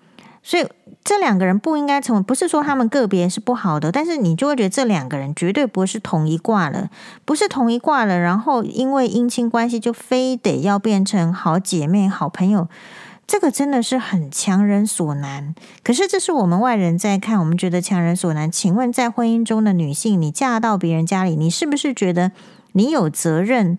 [0.43, 0.67] 所以
[1.03, 6.89] 这两个人不应该成为，不是说他们个别是不好的，但是你就会觉得这两个人绝对不是同一挂了，
[7.25, 8.19] 不是同一挂了。
[8.19, 12.67] 然后因为姻亲关系，就非得要变成好姐妹、好朋友，
[13.25, 15.55] 这个真的是很强人所难。
[15.83, 18.51] 可是这是我们外人在看，我们觉得强人所难。
[18.51, 22.31] 请问，在婚姻中的女性，你嫁到别人家里，你是不是觉得
[22.73, 23.77] 你有责任？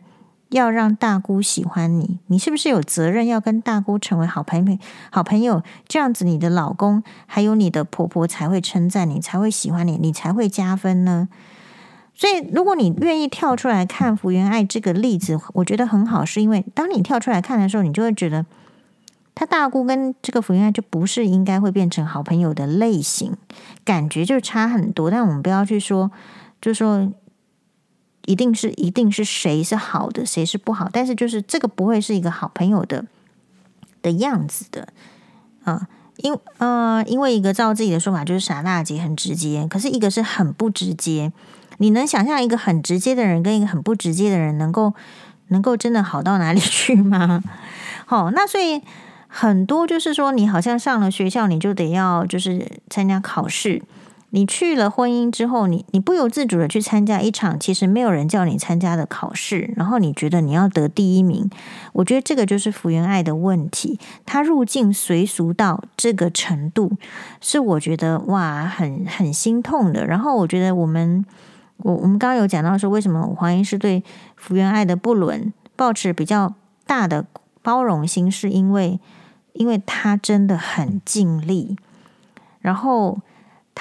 [0.50, 4.78] 要让大姑喜欢你，你是不是有责任要跟大姑成为好朋友？
[5.10, 11.28] 好朋友，这样子你的老公还有你的婆婆才会称赞你，才会喜欢你，你才会加分呢。
[12.14, 18.44] 所以，如果你愿意跳出来看福原爱这个例子，我觉得很好，是因为当你跳出来看的时候，你就会觉得
[19.34, 23.36] 他大姑跟这个福原爱就不是应该会变成好朋友的类型，
[23.84, 25.10] 感觉就差很多。
[25.10, 26.10] 但我们不要去说，
[26.60, 27.08] 就说。
[28.26, 33.04] 一定是一定是谁是好的，谁是不好，但是就是这个不会是一个好朋友的
[34.02, 34.88] 的样子的
[35.64, 41.32] 啊，因呃，因为一个照自己的说法就是傻大姐很直接，可是一个是很不直接。
[41.78, 44.92] 你能想象一个很直接的人跟一个很不直接的人能够
[45.48, 47.42] 能够真的好到哪里去吗？
[48.04, 48.82] 好、那所以
[49.26, 53.82] 很多就是说，你好像上了学校，你就得要就是参加考试。
[54.32, 61.50] 你去了婚姻之后，你你不由自主的去参加一场其实没有人叫你参加的考试，然后你觉得你要得第一名，
[61.94, 66.92] 我觉得这个就是福原爱的问题，他入境随俗到这个程度，
[67.40, 70.06] 是我觉得哇，很很心痛的。
[70.06, 71.24] 然后我觉得我们
[71.78, 74.04] 我我们刚刚有讲到说，为什么黄医师对
[74.36, 76.54] 福原爱的不伦抱持比较
[76.86, 77.26] 大的
[77.62, 79.00] 包容心，是因为
[79.54, 81.76] 因为他真的很尽力，
[82.60, 83.18] 然后。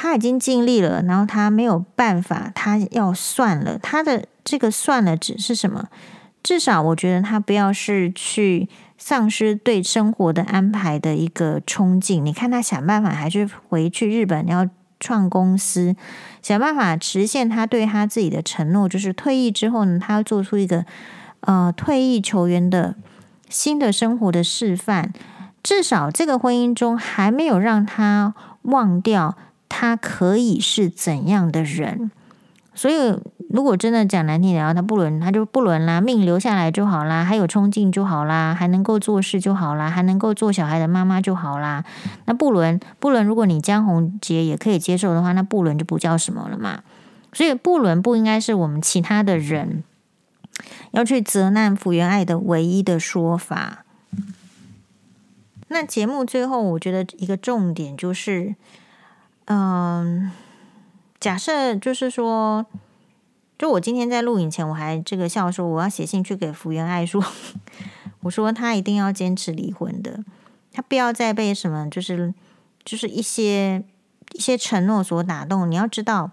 [0.02, 3.78] 他已经尽力了，然后他没有办法，他要算了。
[3.78, 5.90] 他的这个算了只是什么？
[6.42, 12.26] 至少我觉得他不要是去丧失对生活的安排的一个冲劲。
[12.26, 14.66] 你看他想办法还是回去日本要
[15.02, 15.94] 创公司，
[16.42, 20.86] 想办法实现他对他自己的承诺，就是退役之后呢，他要做出一个
[21.42, 22.96] 呃退役球员的
[23.50, 25.12] 新的生活的示范。
[25.62, 29.36] 至少这个婚姻中还没有让他忘掉。
[29.70, 32.12] 他可以是怎样的人？
[32.76, 41.84] 所以，如果真的讲难听点，然后他不伦，他就不伦啦，命留下来就好啦，还有冲劲就好啦，还能够做事就好啦，还能够做小孩的妈妈就好啦。
[42.24, 46.82] 那不伦不伦，如果你江宏杰也可以接受的话，那不伦就不叫什么了嘛。
[47.34, 49.84] 所以，不伦不应该是我们其他的人
[50.92, 53.84] 要去责难福原爱的唯一的说法。
[55.68, 58.56] 那节目最后，我觉得一个重点就是。
[59.50, 60.32] 嗯，
[61.20, 62.64] 假设就是说，
[63.58, 67.24] 就我今天在录影前，我还这个笑说，我要写信去给福原爱说，
[68.22, 70.24] 我说他一定要坚持离婚的，
[70.72, 72.32] 他不要再被什么就是
[72.86, 73.84] 就是一些
[74.34, 75.70] 一些承诺所打动。
[75.70, 76.30] 你要知道，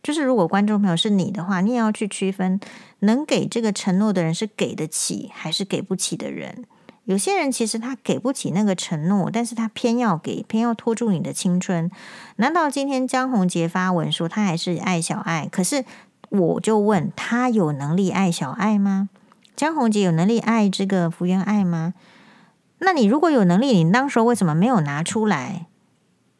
[0.00, 2.60] 就是如果观众朋友是你的话，你也要去区分，
[3.00, 6.64] 能给这个承诺的人是给得起还是给不起的人。
[7.04, 11.90] 有些人其实他给不起那个承诺，但是他偏要给，偏要拖住你的青春。
[12.36, 15.48] 难道今天江宏杰发文说他还是爱小爱？
[15.50, 15.84] 可是
[16.28, 19.08] 我就问他有能力爱小爱吗？
[19.56, 21.94] 江宏杰有能力爱这个福原爱吗？
[22.78, 25.66] 那你如果有能力，你当时为什么没有拿出来？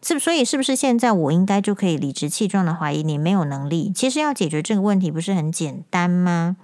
[0.01, 0.21] 是不？
[0.21, 3.91] 所以是不是现在我应该就可以理直气壮的怀疑你没有能力？
[3.93, 6.57] 其实要解决这个问题不是很简单吗？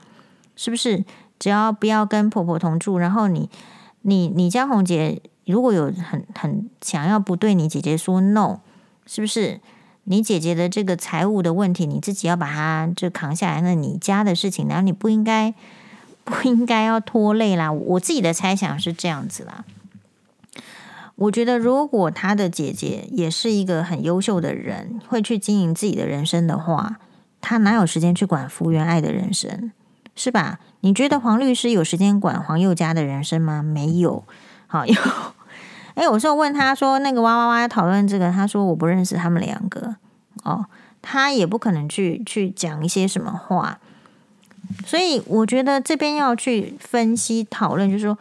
[0.55, 1.05] 是不是？
[1.41, 3.51] 只要不要跟婆婆同住，然后你。
[4.03, 8.61] 你你江宏杰如果有很很想要不对你姐姐说 no，
[9.07, 9.61] 是不是？
[10.11, 13.61] 你姐姐的这个财务的问题，你自己要把它就扛下来。
[13.61, 15.53] 那你家的事情，然后你不应该
[16.25, 17.71] 不应该要拖累啦。
[17.71, 19.67] 我自己的猜想是这样子啦。
[21.17, 26.99] 我觉得如果他的姐姐也是一个很优秀的人，会去经营自己的人生的话，
[27.43, 29.73] 他哪有时间去管福原爱的人生？
[30.15, 30.59] 是吧？
[30.81, 33.63] 你觉得黄律师有时间管黄宥嘉的人生吗？
[33.63, 34.23] 没有。
[34.69, 34.95] 好， 有。
[35.95, 39.97] 哎，我说问他说那个哇哇哇讨论这个，他说我不认识他们两个。
[40.45, 40.67] 哦，
[41.03, 43.81] 他也不可能去去讲一些什么话。
[44.87, 48.17] 所以我觉得这边要去分析讨论，就是说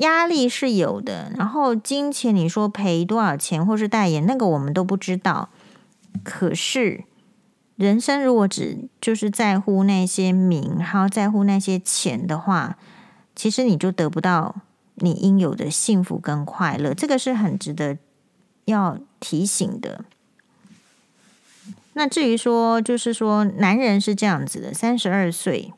[0.00, 5.48] 压力是有的，然后金钱你说赔多少钱或是代言，那个我们都不知道。
[6.22, 7.04] 可是。
[7.76, 12.78] 人生如果只就是在乎那些名，还要在乎那些钱的话，
[13.34, 14.56] 其实你就得不到
[14.96, 16.94] 你应有的幸福跟快乐。
[16.94, 17.98] 这个是很值得
[18.64, 20.04] 要提醒的。
[21.92, 25.72] 那至于说，就是说，男人是这样子的，三十二岁，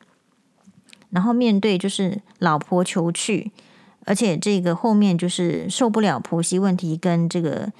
[1.11, 3.51] 然后面对就是老婆求去，
[4.05, 7.71] 而且这个后面就是受不了婆媳问题跟这个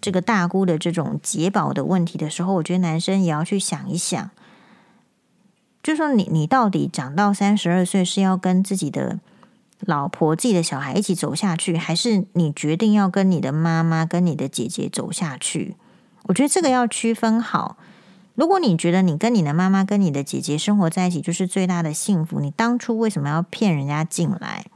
[0.00, 4.30] 这个大姑的这种解宝的问题的时候，我觉得男生也要去想一想，
[5.82, 9.20] 就说你你到底长到三十二岁是要跟自己的
[9.80, 15.76] 老婆、自己的小孩一起走下去，还是你决定要跟你的妈妈、跟你的姐姐走下去？
[16.24, 17.76] 我觉得这个要区分好。
[18.34, 24.66] 如果你觉得你跟你的妈妈、跟你的姐姐生活在一起就是最大的幸福，你当初为什么要骗人家进来？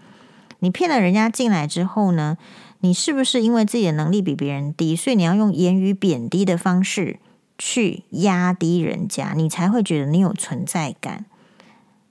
[0.61, 2.39] 你骗了人家进来之后呢？
[2.85, 7.21] 你是不是因为自己的能力比别人低，所以你要用言语贬低的方式
[7.57, 11.25] 去压低人家，你才会觉得你有存在感？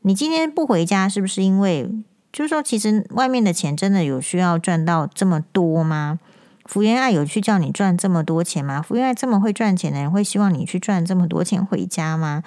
[0.04, 1.92] 你今天不回家，是不是因为
[2.32, 6.20] 就是说，其实外面的钱真的有需要赚到这么多吗？
[6.64, 8.82] 福原爱有去叫你赚这么多钱吗？
[8.82, 12.44] 福原爱这么会赚钱的人，会希望你去赚这么多钱回家吗？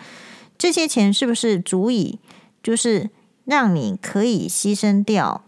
[0.56, 2.18] 这些钱是不是足以
[2.62, 3.10] 就是
[3.44, 5.44] 让你可以牺牲掉？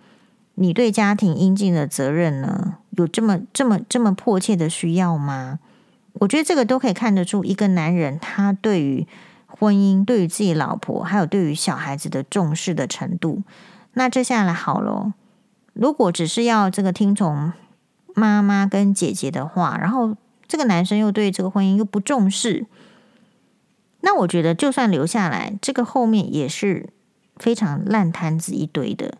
[0.56, 2.78] 你对家庭应尽的责任呢？
[2.90, 5.58] 有这么这么这么迫切的需要吗？
[6.14, 9.06] 我觉得这个都可以看得出一个男人他对于
[9.46, 13.42] 婚姻、对于自己老婆，还有对于小孩子的重视的程度。
[13.92, 15.12] 那接下来好了，
[15.74, 17.52] 如果只是要这个听从
[18.14, 20.16] 妈妈跟姐姐的话，然后
[20.48, 22.64] 这个男生又对这个婚姻又不重视，
[24.00, 26.88] 那我觉得就算留下来，这个后面也是
[27.36, 29.18] 非常烂摊子一堆的。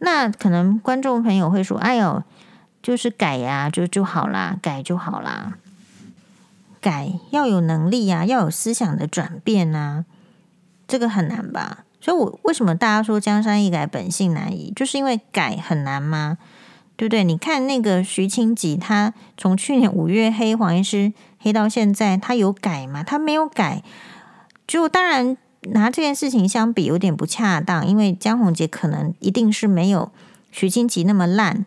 [0.00, 2.22] 那可能观众朋友会说：“哎呦，
[2.82, 5.54] 就是改呀，就就好啦，改就好啦。
[6.80, 10.04] 改要有能力呀，要有思想的转变呐，
[10.86, 11.84] 这个很难吧？
[12.00, 16.38] 所以，我为什么大家说江山易改，本性难移，就是因为改很难吗？
[16.96, 17.24] 对不对？
[17.24, 23.02] 你看那个徐清吉，他从去年五月黑黄医师黑到现在，他有改吗？
[23.02, 23.82] 他没有改，
[24.66, 25.36] 就当然。”
[25.72, 30.10] 拿这件事情相比有点不恰当，因为江宏杰可能一定是没有
[30.50, 31.64] 徐清吉那么烂，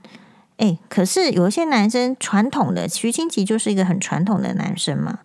[0.58, 5.20] 诶，可是有些男生传统的徐清吉就是一个很传统的男生嘛，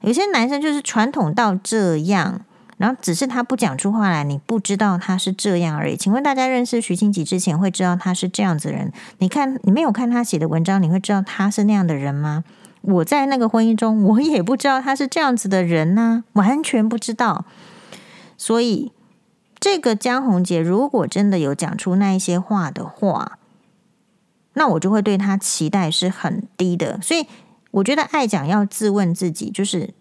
[0.00, 2.40] 有些男生就是传统到这样，
[2.78, 5.96] 然后只是他不讲出话来，你不知道他是这样而已。
[5.96, 8.92] 请问大家认识徐清吉之前会知道他是这样子的人？
[9.18, 12.44] 你看你没有看他写的文章，你会知道他是那样的人吗？
[12.80, 17.44] 我在那个婚姻中，我也不知道他是这样子的人呢、完全不知道。
[18.44, 18.90] 所以，
[19.60, 23.38] 这个江宏杰如果真的有讲出那一些话的话，
[24.54, 27.00] 那我就会对他期待是很低的。
[27.00, 27.28] 所以，
[27.70, 29.94] 我觉得爱讲要自问自己，就是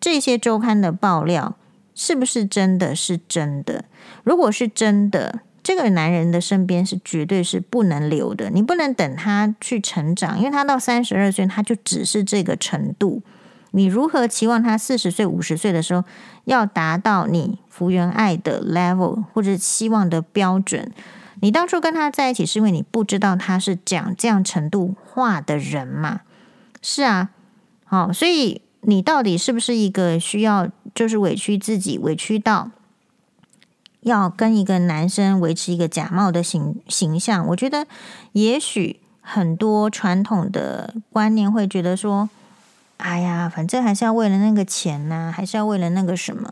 [0.00, 1.58] 这些周刊的爆料
[1.94, 3.84] 是不是真的是真的？
[4.24, 8.48] 如果是真的，这个男人的身边是绝对是不能留的。
[8.48, 13.20] 你不能等他去成长，因为他到三十二岁，他就只是这个程度。
[13.72, 16.04] 你如何期望他四十岁、五十岁的时候
[16.44, 20.92] 要达到你福原爱的 level 或者希望的标准？
[21.40, 26.20] 你当初跟他在一起是因为你不知道他是讲这样程度话的人嘛？
[26.82, 27.30] 是啊，
[27.84, 32.70] 好，所以你到底是不是一个需要就是委屈自己、委屈到
[34.02, 37.46] 要跟一个男生维持一个假冒的形形象？
[37.48, 37.86] 我觉得
[38.32, 42.28] 也许很多传统的观念会觉得说。
[43.02, 46.48] 哎呀，反正还是要为了那个钱呐、还是要为了那个什么。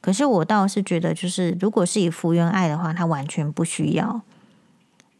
[0.00, 4.22] 可是我倒是觉得，就是如果是以福原爱的话，他完全不需要，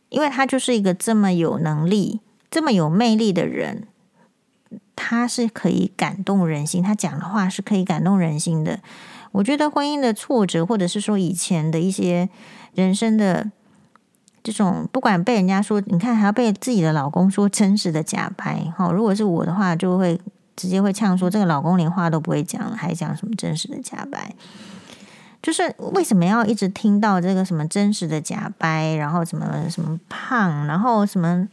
[0.08, 3.86] 因为他就是一个这么有能力、这么有魅力的人，
[4.96, 8.80] 他是可以感动人心，他讲的话是可以感动人心的。
[9.32, 12.28] 我觉得婚姻的挫折，或者是说以前的一些
[12.74, 13.52] 人生的
[14.42, 20.20] 这种，不管被人家说，你看还要被自己的老公说真实的假掰，哈，如果是我的话，就会。
[20.56, 24.32] 直接会呛说：“这个老公连话都不会讲了，还讲什么真实的假掰？
[25.42, 28.94] 就是为什么要一直听到这个什么真实的假掰？
[28.96, 31.46] 然后什么什么胖，然后什么？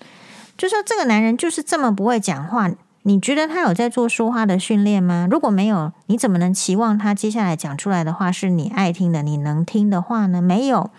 [0.58, 2.72] 就说这个男人就是这么不会讲话。
[3.06, 5.28] 你觉得他有在做说话的训练吗？
[5.30, 10.42] 如果没有，你怎么能期望他接下来讲出来的话是你爱听的、你能听的话呢？
[10.42, 10.90] 没有，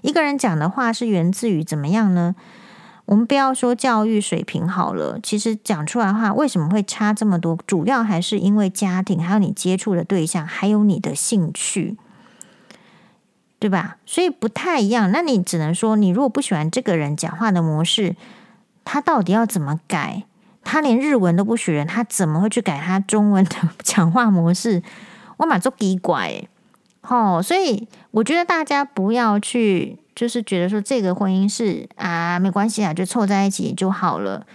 [0.00, 2.34] 一个人讲的话是源自于怎么样呢？”
[3.06, 7.58] 我们不要说教育水平好了，其实讲出来话为什么会差这么多？
[7.66, 11.96] 主要还是因为家庭，还有你接触的对象，还有你的兴趣，
[13.58, 13.98] 对吧？
[14.06, 15.10] 所以不太一样。
[15.12, 18.16] 那你只能说，你如果不喜欢这个人讲话的模式，
[18.84, 20.24] 他到底要怎么改？
[20.62, 24.82] 他连日文都不学，他怎么会去改他中文的 讲话模式？
[25.36, 26.44] 我马做奇怪，
[27.08, 29.98] 哦，所以我觉得大家不要去。
[30.14, 34.46] 就是觉得说这个婚姻是啊，没关系啊，就凑在一起就好了。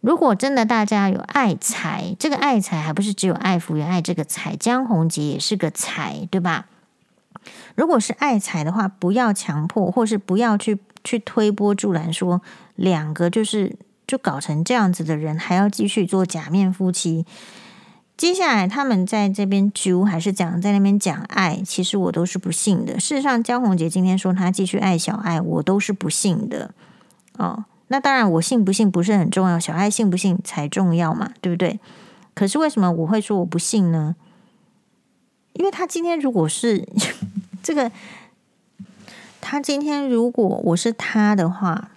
[0.00, 6.68] 如果真的大家有爱财，这个爱财还不是只有爱福原爱这个财，江宏杰也是个财，对吧？
[7.74, 12.40] 如果是爱财的话，不要强迫，或是不要去去推波助澜，说
[12.74, 13.76] 两个就是
[14.06, 17.26] 就搞成这样子的人，还要继续做假面夫妻。
[18.18, 22.98] 接下来他们在这边揪，还是讲在那边讲爱，其实我都是不信的。
[22.98, 26.74] 事实上，江宏杰今天说他继续爱小爱，我都是不信的。
[27.38, 31.78] 哦，那当然，我信不信不是很重要，小爱信不信才重要嘛，对不对？
[32.34, 34.16] 可是为什么我会说我不信呢？
[35.52, 36.86] 因为他今天如果是
[37.62, 37.90] 这个，
[39.40, 41.90] 他今天如果我是他的话。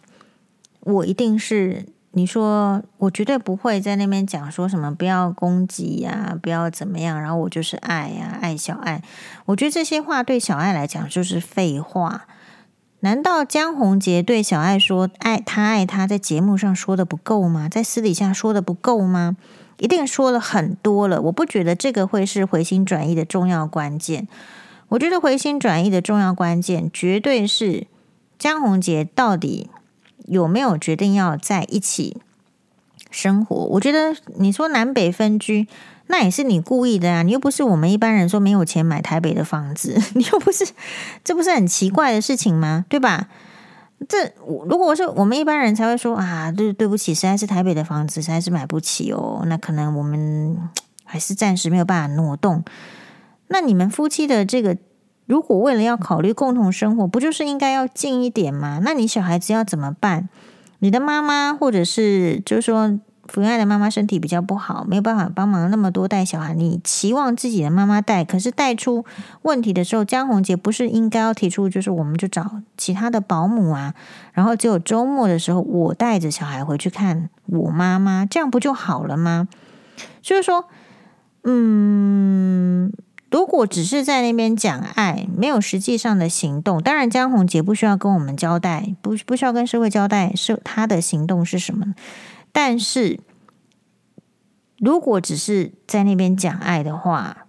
[0.83, 9.01] 我一定是你说，我绝对不会在那边讲说什么不要攻击呀，不要怎么样，然后我就是爱呀，爱小爱。
[9.45, 12.25] 我觉得这些话对小爱来讲就是废话。
[12.99, 17.69] 难道江宏杰对小爱说爱他爱他，在节目上说的不够吗？
[17.69, 19.37] 在私底下说的不够吗？
[19.77, 21.21] 一定说了很多了。
[21.21, 24.27] 我不觉得这个会是回心转意的重要关键。
[24.89, 27.87] 我觉得回心转意的重要关键，绝对是
[28.37, 29.69] 江宏杰到底。
[30.27, 32.17] 有没有决定要在一起
[33.09, 33.55] 生活？
[33.55, 35.67] 我觉得你说南北分居，
[36.07, 37.23] 那也是你故意的啊！
[37.23, 40.65] 你又不是我们一般人说没有钱买台北的房子， 你又不是，
[41.23, 42.85] 这不是很奇怪的事情吗？
[42.89, 43.27] 对吧？
[44.07, 44.31] 这
[44.67, 50.57] 如果是我们一般人才会说啊，对对不起，实在是台北的房子实在是买不起哦，那可能我们
[51.03, 52.63] 还是暂时没有办法挪动。
[53.47, 54.77] 那你们夫妻的这个。
[55.31, 58.81] 如果为了要考虑共同生活，不就是应该要近一点吗？
[58.83, 60.27] 那你小孩子要怎么办？
[60.79, 69.05] 你的妈妈或者是就是说福原爱的妈妈身体比较不好，没有办法帮忙那么多带小孩，你期望自己的妈妈带，可是带出
[69.43, 73.93] 问题的时候，江宏杰不是应该要提出，就是我们就找其他的保姆啊，
[74.33, 79.47] 然后只有周末的时候我带着小孩回去看我妈妈，这样不就好了吗？
[80.21, 80.65] 就是说，
[81.45, 82.91] 嗯。
[83.31, 91.95] 如果只是在那边讲爱，没有实际上的行动，当然江宏杰不需要跟我们交代，不不需要跟社会交代是他的行动是什么。
[92.51, 93.21] 但是，
[94.77, 97.45] 如果只是在那边讲爱的话，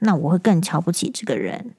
[0.00, 1.70] 那我会更瞧不起这个人。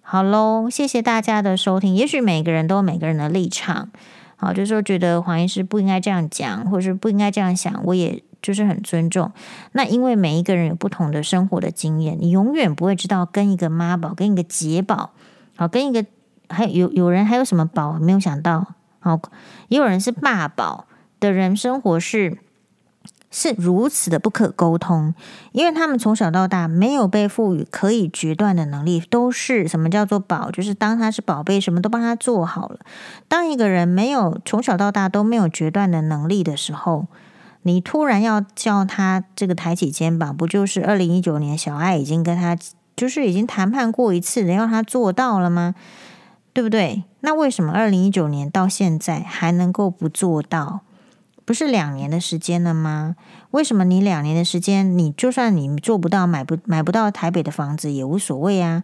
[0.00, 1.94] 好喽，谢谢大家的收听。
[1.94, 3.90] 也许每个人都有每个人的立场，
[4.36, 8.22] 好，就是说觉得黄医师不应该这样讲，或者是不应该这样想，我也。
[8.40, 9.32] 就是很尊重，
[9.72, 15.10] 那因为每一个人有不同的生活的经验，你永远不会知道跟一个妈宝、跟一个姐宝，
[15.56, 16.06] 好，跟一个
[16.48, 19.20] 还有有人还有什么宝没有想到，好，
[19.68, 20.86] 也有人是爸宝
[21.18, 22.38] 的人，生活是
[23.30, 25.12] 是如此的不可沟通，
[25.52, 32.78] 因为他们从小到大没有被赋予可以决断的能力，都是什么叫做宝，就是当他是宝贝，什么都帮他做好了。
[33.26, 37.06] 当一个人没有从小到大都没有决断的能力的时候，
[37.62, 42.56] 你突然要叫他这个抬起肩膀，不就是二零一九年小爱已经跟他
[42.96, 45.74] 就是已经谈判过一次，要他做到了吗？
[46.52, 47.04] 对不对？
[47.20, 50.80] 那为什么二零一九年到现在还能够不做到？
[51.44, 53.16] 不是两年的时间了吗？
[53.52, 58.82] 为什么你两年的时间，你就算你做不到，买不买不到台北的房子也无所谓啊？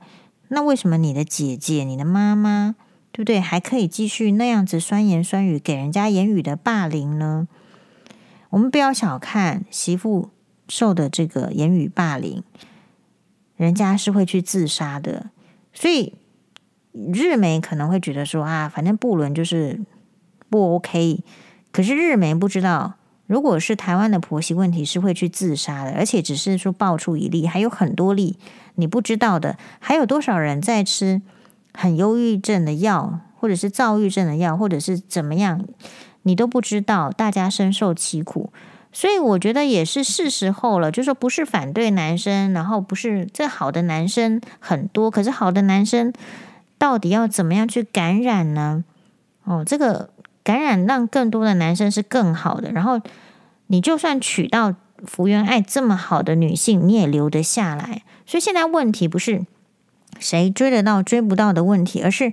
[0.48, 2.74] 那为什么你的姐姐、你的妈妈，
[3.12, 3.40] 对不对？
[3.40, 7.48] 还可以继续那样子酸言酸语，给人家言语的霸凌呢？
[8.54, 10.30] 我们不要小看媳妇
[10.68, 12.44] 受的这个言语霸凌，
[13.56, 15.30] 人家是会去自杀的。
[15.72, 16.14] 所以
[16.92, 19.80] 日媒可能会觉得说啊，反正布伦就是
[20.48, 21.24] 不 OK。
[21.72, 22.94] 可是日媒不知道，
[23.26, 28.38] 如果是台湾的婆媳问题，是会去自杀的，而且只是说爆出一例，还有很多例
[28.76, 31.20] 你不知道的，还有多少人在吃
[31.72, 35.66] 很忧郁症的药，或者是躁郁症的药，或者是怎么样？
[36.24, 38.52] 你都不知道，大家深受其苦，
[38.92, 40.90] 所以我觉得也是是时候了。
[40.90, 46.12] 就说不是反对男生，然后不是这好的男生很多，可是好的男生
[46.76, 48.84] 到底要怎么样去感染呢？
[49.44, 50.10] 哦，这个
[50.42, 52.72] 感染让更多的男生是更好的。
[52.72, 53.00] 然后
[53.66, 54.74] 你就算娶到
[55.06, 58.02] 福原爱这么好的女性，你也留得下来。
[58.26, 59.44] 所以现在问题不是
[60.18, 62.32] 谁追得到追不到的问题，而是。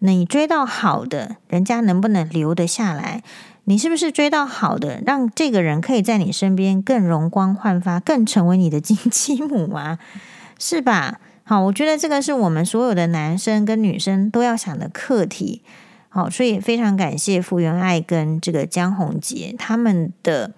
[0.00, 3.22] 你追到好的，人家能不能留得下来？
[3.64, 9.98] 你是不是追到好的，让这个人可以在你身边更容光焕发，更成为你的金鸡母啊？
[10.58, 11.18] 是吧？
[11.42, 15.62] 好，我觉得这个是我们所有的男生跟女生都要想的课题。
[16.08, 20.52] 好，所以非常感谢福原爱跟这个江宏杰他们的，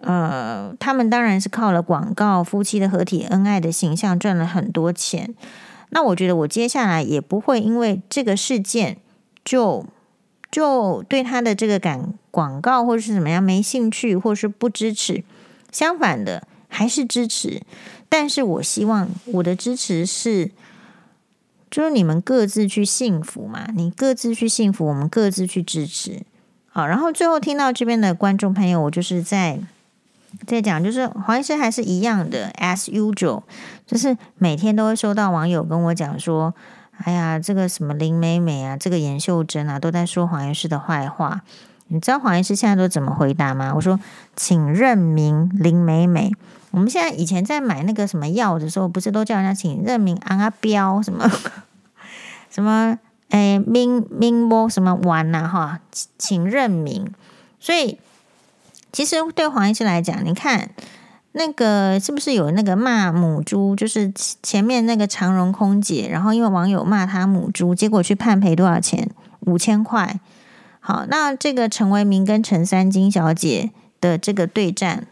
[0.00, 5.34] 呃，他们当然是靠了广告，夫妻的合体恩爱的形象赚了很多钱。
[5.90, 8.98] 那我觉得我接下来也不会因为这个事件
[9.44, 9.86] 就
[10.50, 15.24] 就对他的这个感广告或者是怎么样没兴趣，或是不支持。
[15.70, 17.62] 相反的，还是支持。
[18.08, 20.50] 但是我希望我的支持是，
[21.70, 26.22] 就是你们各自去幸福嘛，你各自去幸福，我们各自去支持。
[26.70, 29.60] 好，然后最后听到这边的观众朋友，我就是在
[30.46, 33.42] 在讲，就是黄医师还是一样的，as usual，
[33.86, 36.54] 就是每天都会收到网友跟我讲说，
[37.04, 41.42] 哎呀，这个什么林美美啊，这个严秀珍啊，都在说黄医师的坏话。
[41.90, 43.72] 你知道黄医师现在都怎么回答吗？
[43.74, 43.98] 我说，
[44.36, 46.32] 请认明林美美。
[46.70, 51.26] 我们现在以前在买那个什么药的时候，不是都叫人家请认明安阿标什么
[52.50, 52.98] 什么？
[53.30, 55.48] 哎，明明波什么丸呐？
[55.48, 55.80] 哈，
[56.18, 57.10] 请认明。
[57.58, 57.98] 所以，
[58.92, 60.70] 其实对黄医师来讲，你看
[61.32, 63.76] 那个是不是有那个骂母猪？
[63.76, 64.12] 就是
[64.42, 69.10] 前面那个长荣空姐，然后因为网友骂她母猪，结果去判赔多少钱？
[69.40, 70.18] 五千块。
[70.80, 73.70] 好，那这个陈为民跟陈三金小姐
[74.00, 75.06] 的这个对战，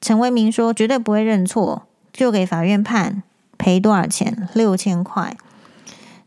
[0.00, 1.82] 陈为民说绝对不会认错，
[2.12, 3.22] 就给法院判
[3.58, 4.48] 赔多少钱？
[4.54, 5.36] 六千块。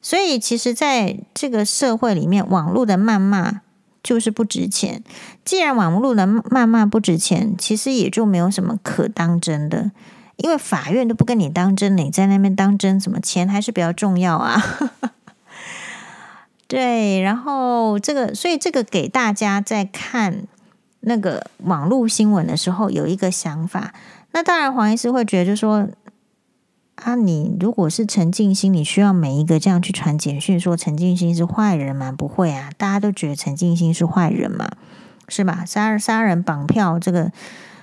[0.02, 3.62] 所以，其实，在这个社会里面，网络的谩骂
[4.08, 5.04] 就是不值钱。
[5.44, 9.92] 既然网络的谩骂不值钱，其实也就没有什么可当真的，
[10.38, 13.20] 因为法院都不跟你当真，你在那边当真什么？
[13.20, 14.64] 钱还是比较重要啊。
[16.70, 20.44] 对，然后这个，所以这个给大家在看
[21.02, 23.94] 那个网络新闻的时候有一个想法。
[24.32, 25.86] 那当然，黄医师会觉得就说。
[27.04, 32.12] 啊，你如果是陈静心，你需要每一个这样去传简讯说陈静心是坏人吗？
[32.12, 34.68] 不会啊，大家都觉得陈静心是坏人嘛，
[35.30, 35.64] 是吧？
[35.64, 37.32] 杀杀人绑票这个，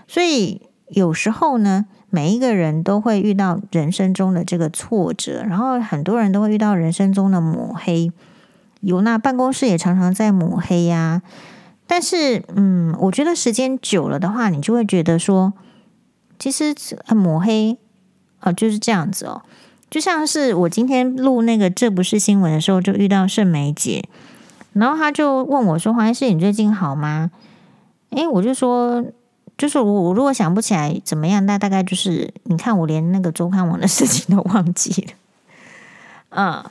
[0.09, 8.11] 所以有时候呢，每一个人都会遇到人生中的这个挫折，然后很多人都会遇到人生中的抹黑，
[8.81, 11.23] 有那办公室也常常在抹黑呀。
[11.87, 15.53] 但是，嗯，我觉得时间久了的话，你就会觉得说，
[16.37, 16.75] 其实
[17.15, 17.79] 抹黑。
[18.45, 19.42] 哦，就是这样子哦，
[19.90, 24.05] 就像是我今天录那个这不是新闻的时候，就遇到盛梅姐，
[24.74, 27.30] 然后她就问我说：“黄医师，你最近好吗？”
[28.11, 29.05] 诶，我就说，
[29.59, 35.12] 就是我我如果想不起来怎么样，那大概就是你看我连那个周刊网的事情都忘记了，
[36.30, 36.64] 嗯。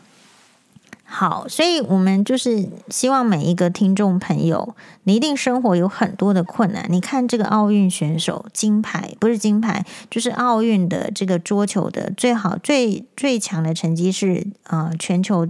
[1.15, 6.87] 好，所以我们就是希望每一个听众朋友，你一定生活有很多的困难。
[6.89, 15.47] 你看这个奥运选手金牌，不是金牌，就是奥运的这个桌球的最好最最强的成绩是呃全球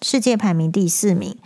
[0.00, 1.36] 世界排名第四名，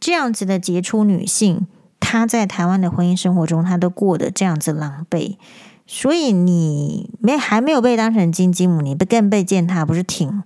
[0.00, 1.68] 这样子的杰出女性，
[2.00, 5.36] 她在台湾的婚姻生活中，她都过得这样子狼狈。
[5.86, 10.42] 所以你没还没有被当成金鸡母，你不更被践踏，不是挺？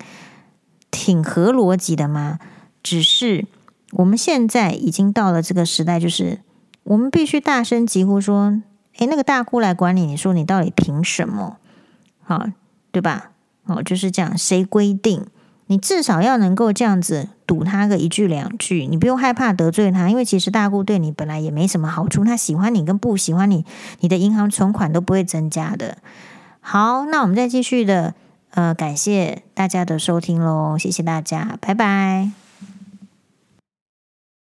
[0.95, 2.39] 挺合逻辑的吗？
[2.81, 3.47] 只是
[3.91, 6.39] 我们现在已经到了这个时代，就是
[6.85, 8.63] 我们必须大声疾呼说
[8.99, 11.57] ：“诶，那个大姑来管你，你说你到底凭什么？
[12.23, 12.47] 好，
[12.93, 13.33] 对吧？
[13.67, 14.39] 哦，就是这样。
[14.39, 15.27] 谁规定？
[15.67, 23.65] 你至少要能够这样子堵他个一句两句，你不用害怕得罪他，因为其实大姑对你本来也没什么好处，他喜欢你跟不喜欢你，
[24.01, 25.99] 你的银行存款都不会增加的。
[26.61, 28.15] 好，那我们再继续的。
[28.55, 32.44] 呃，感谢大家的收听喽，谢谢大家，拜拜。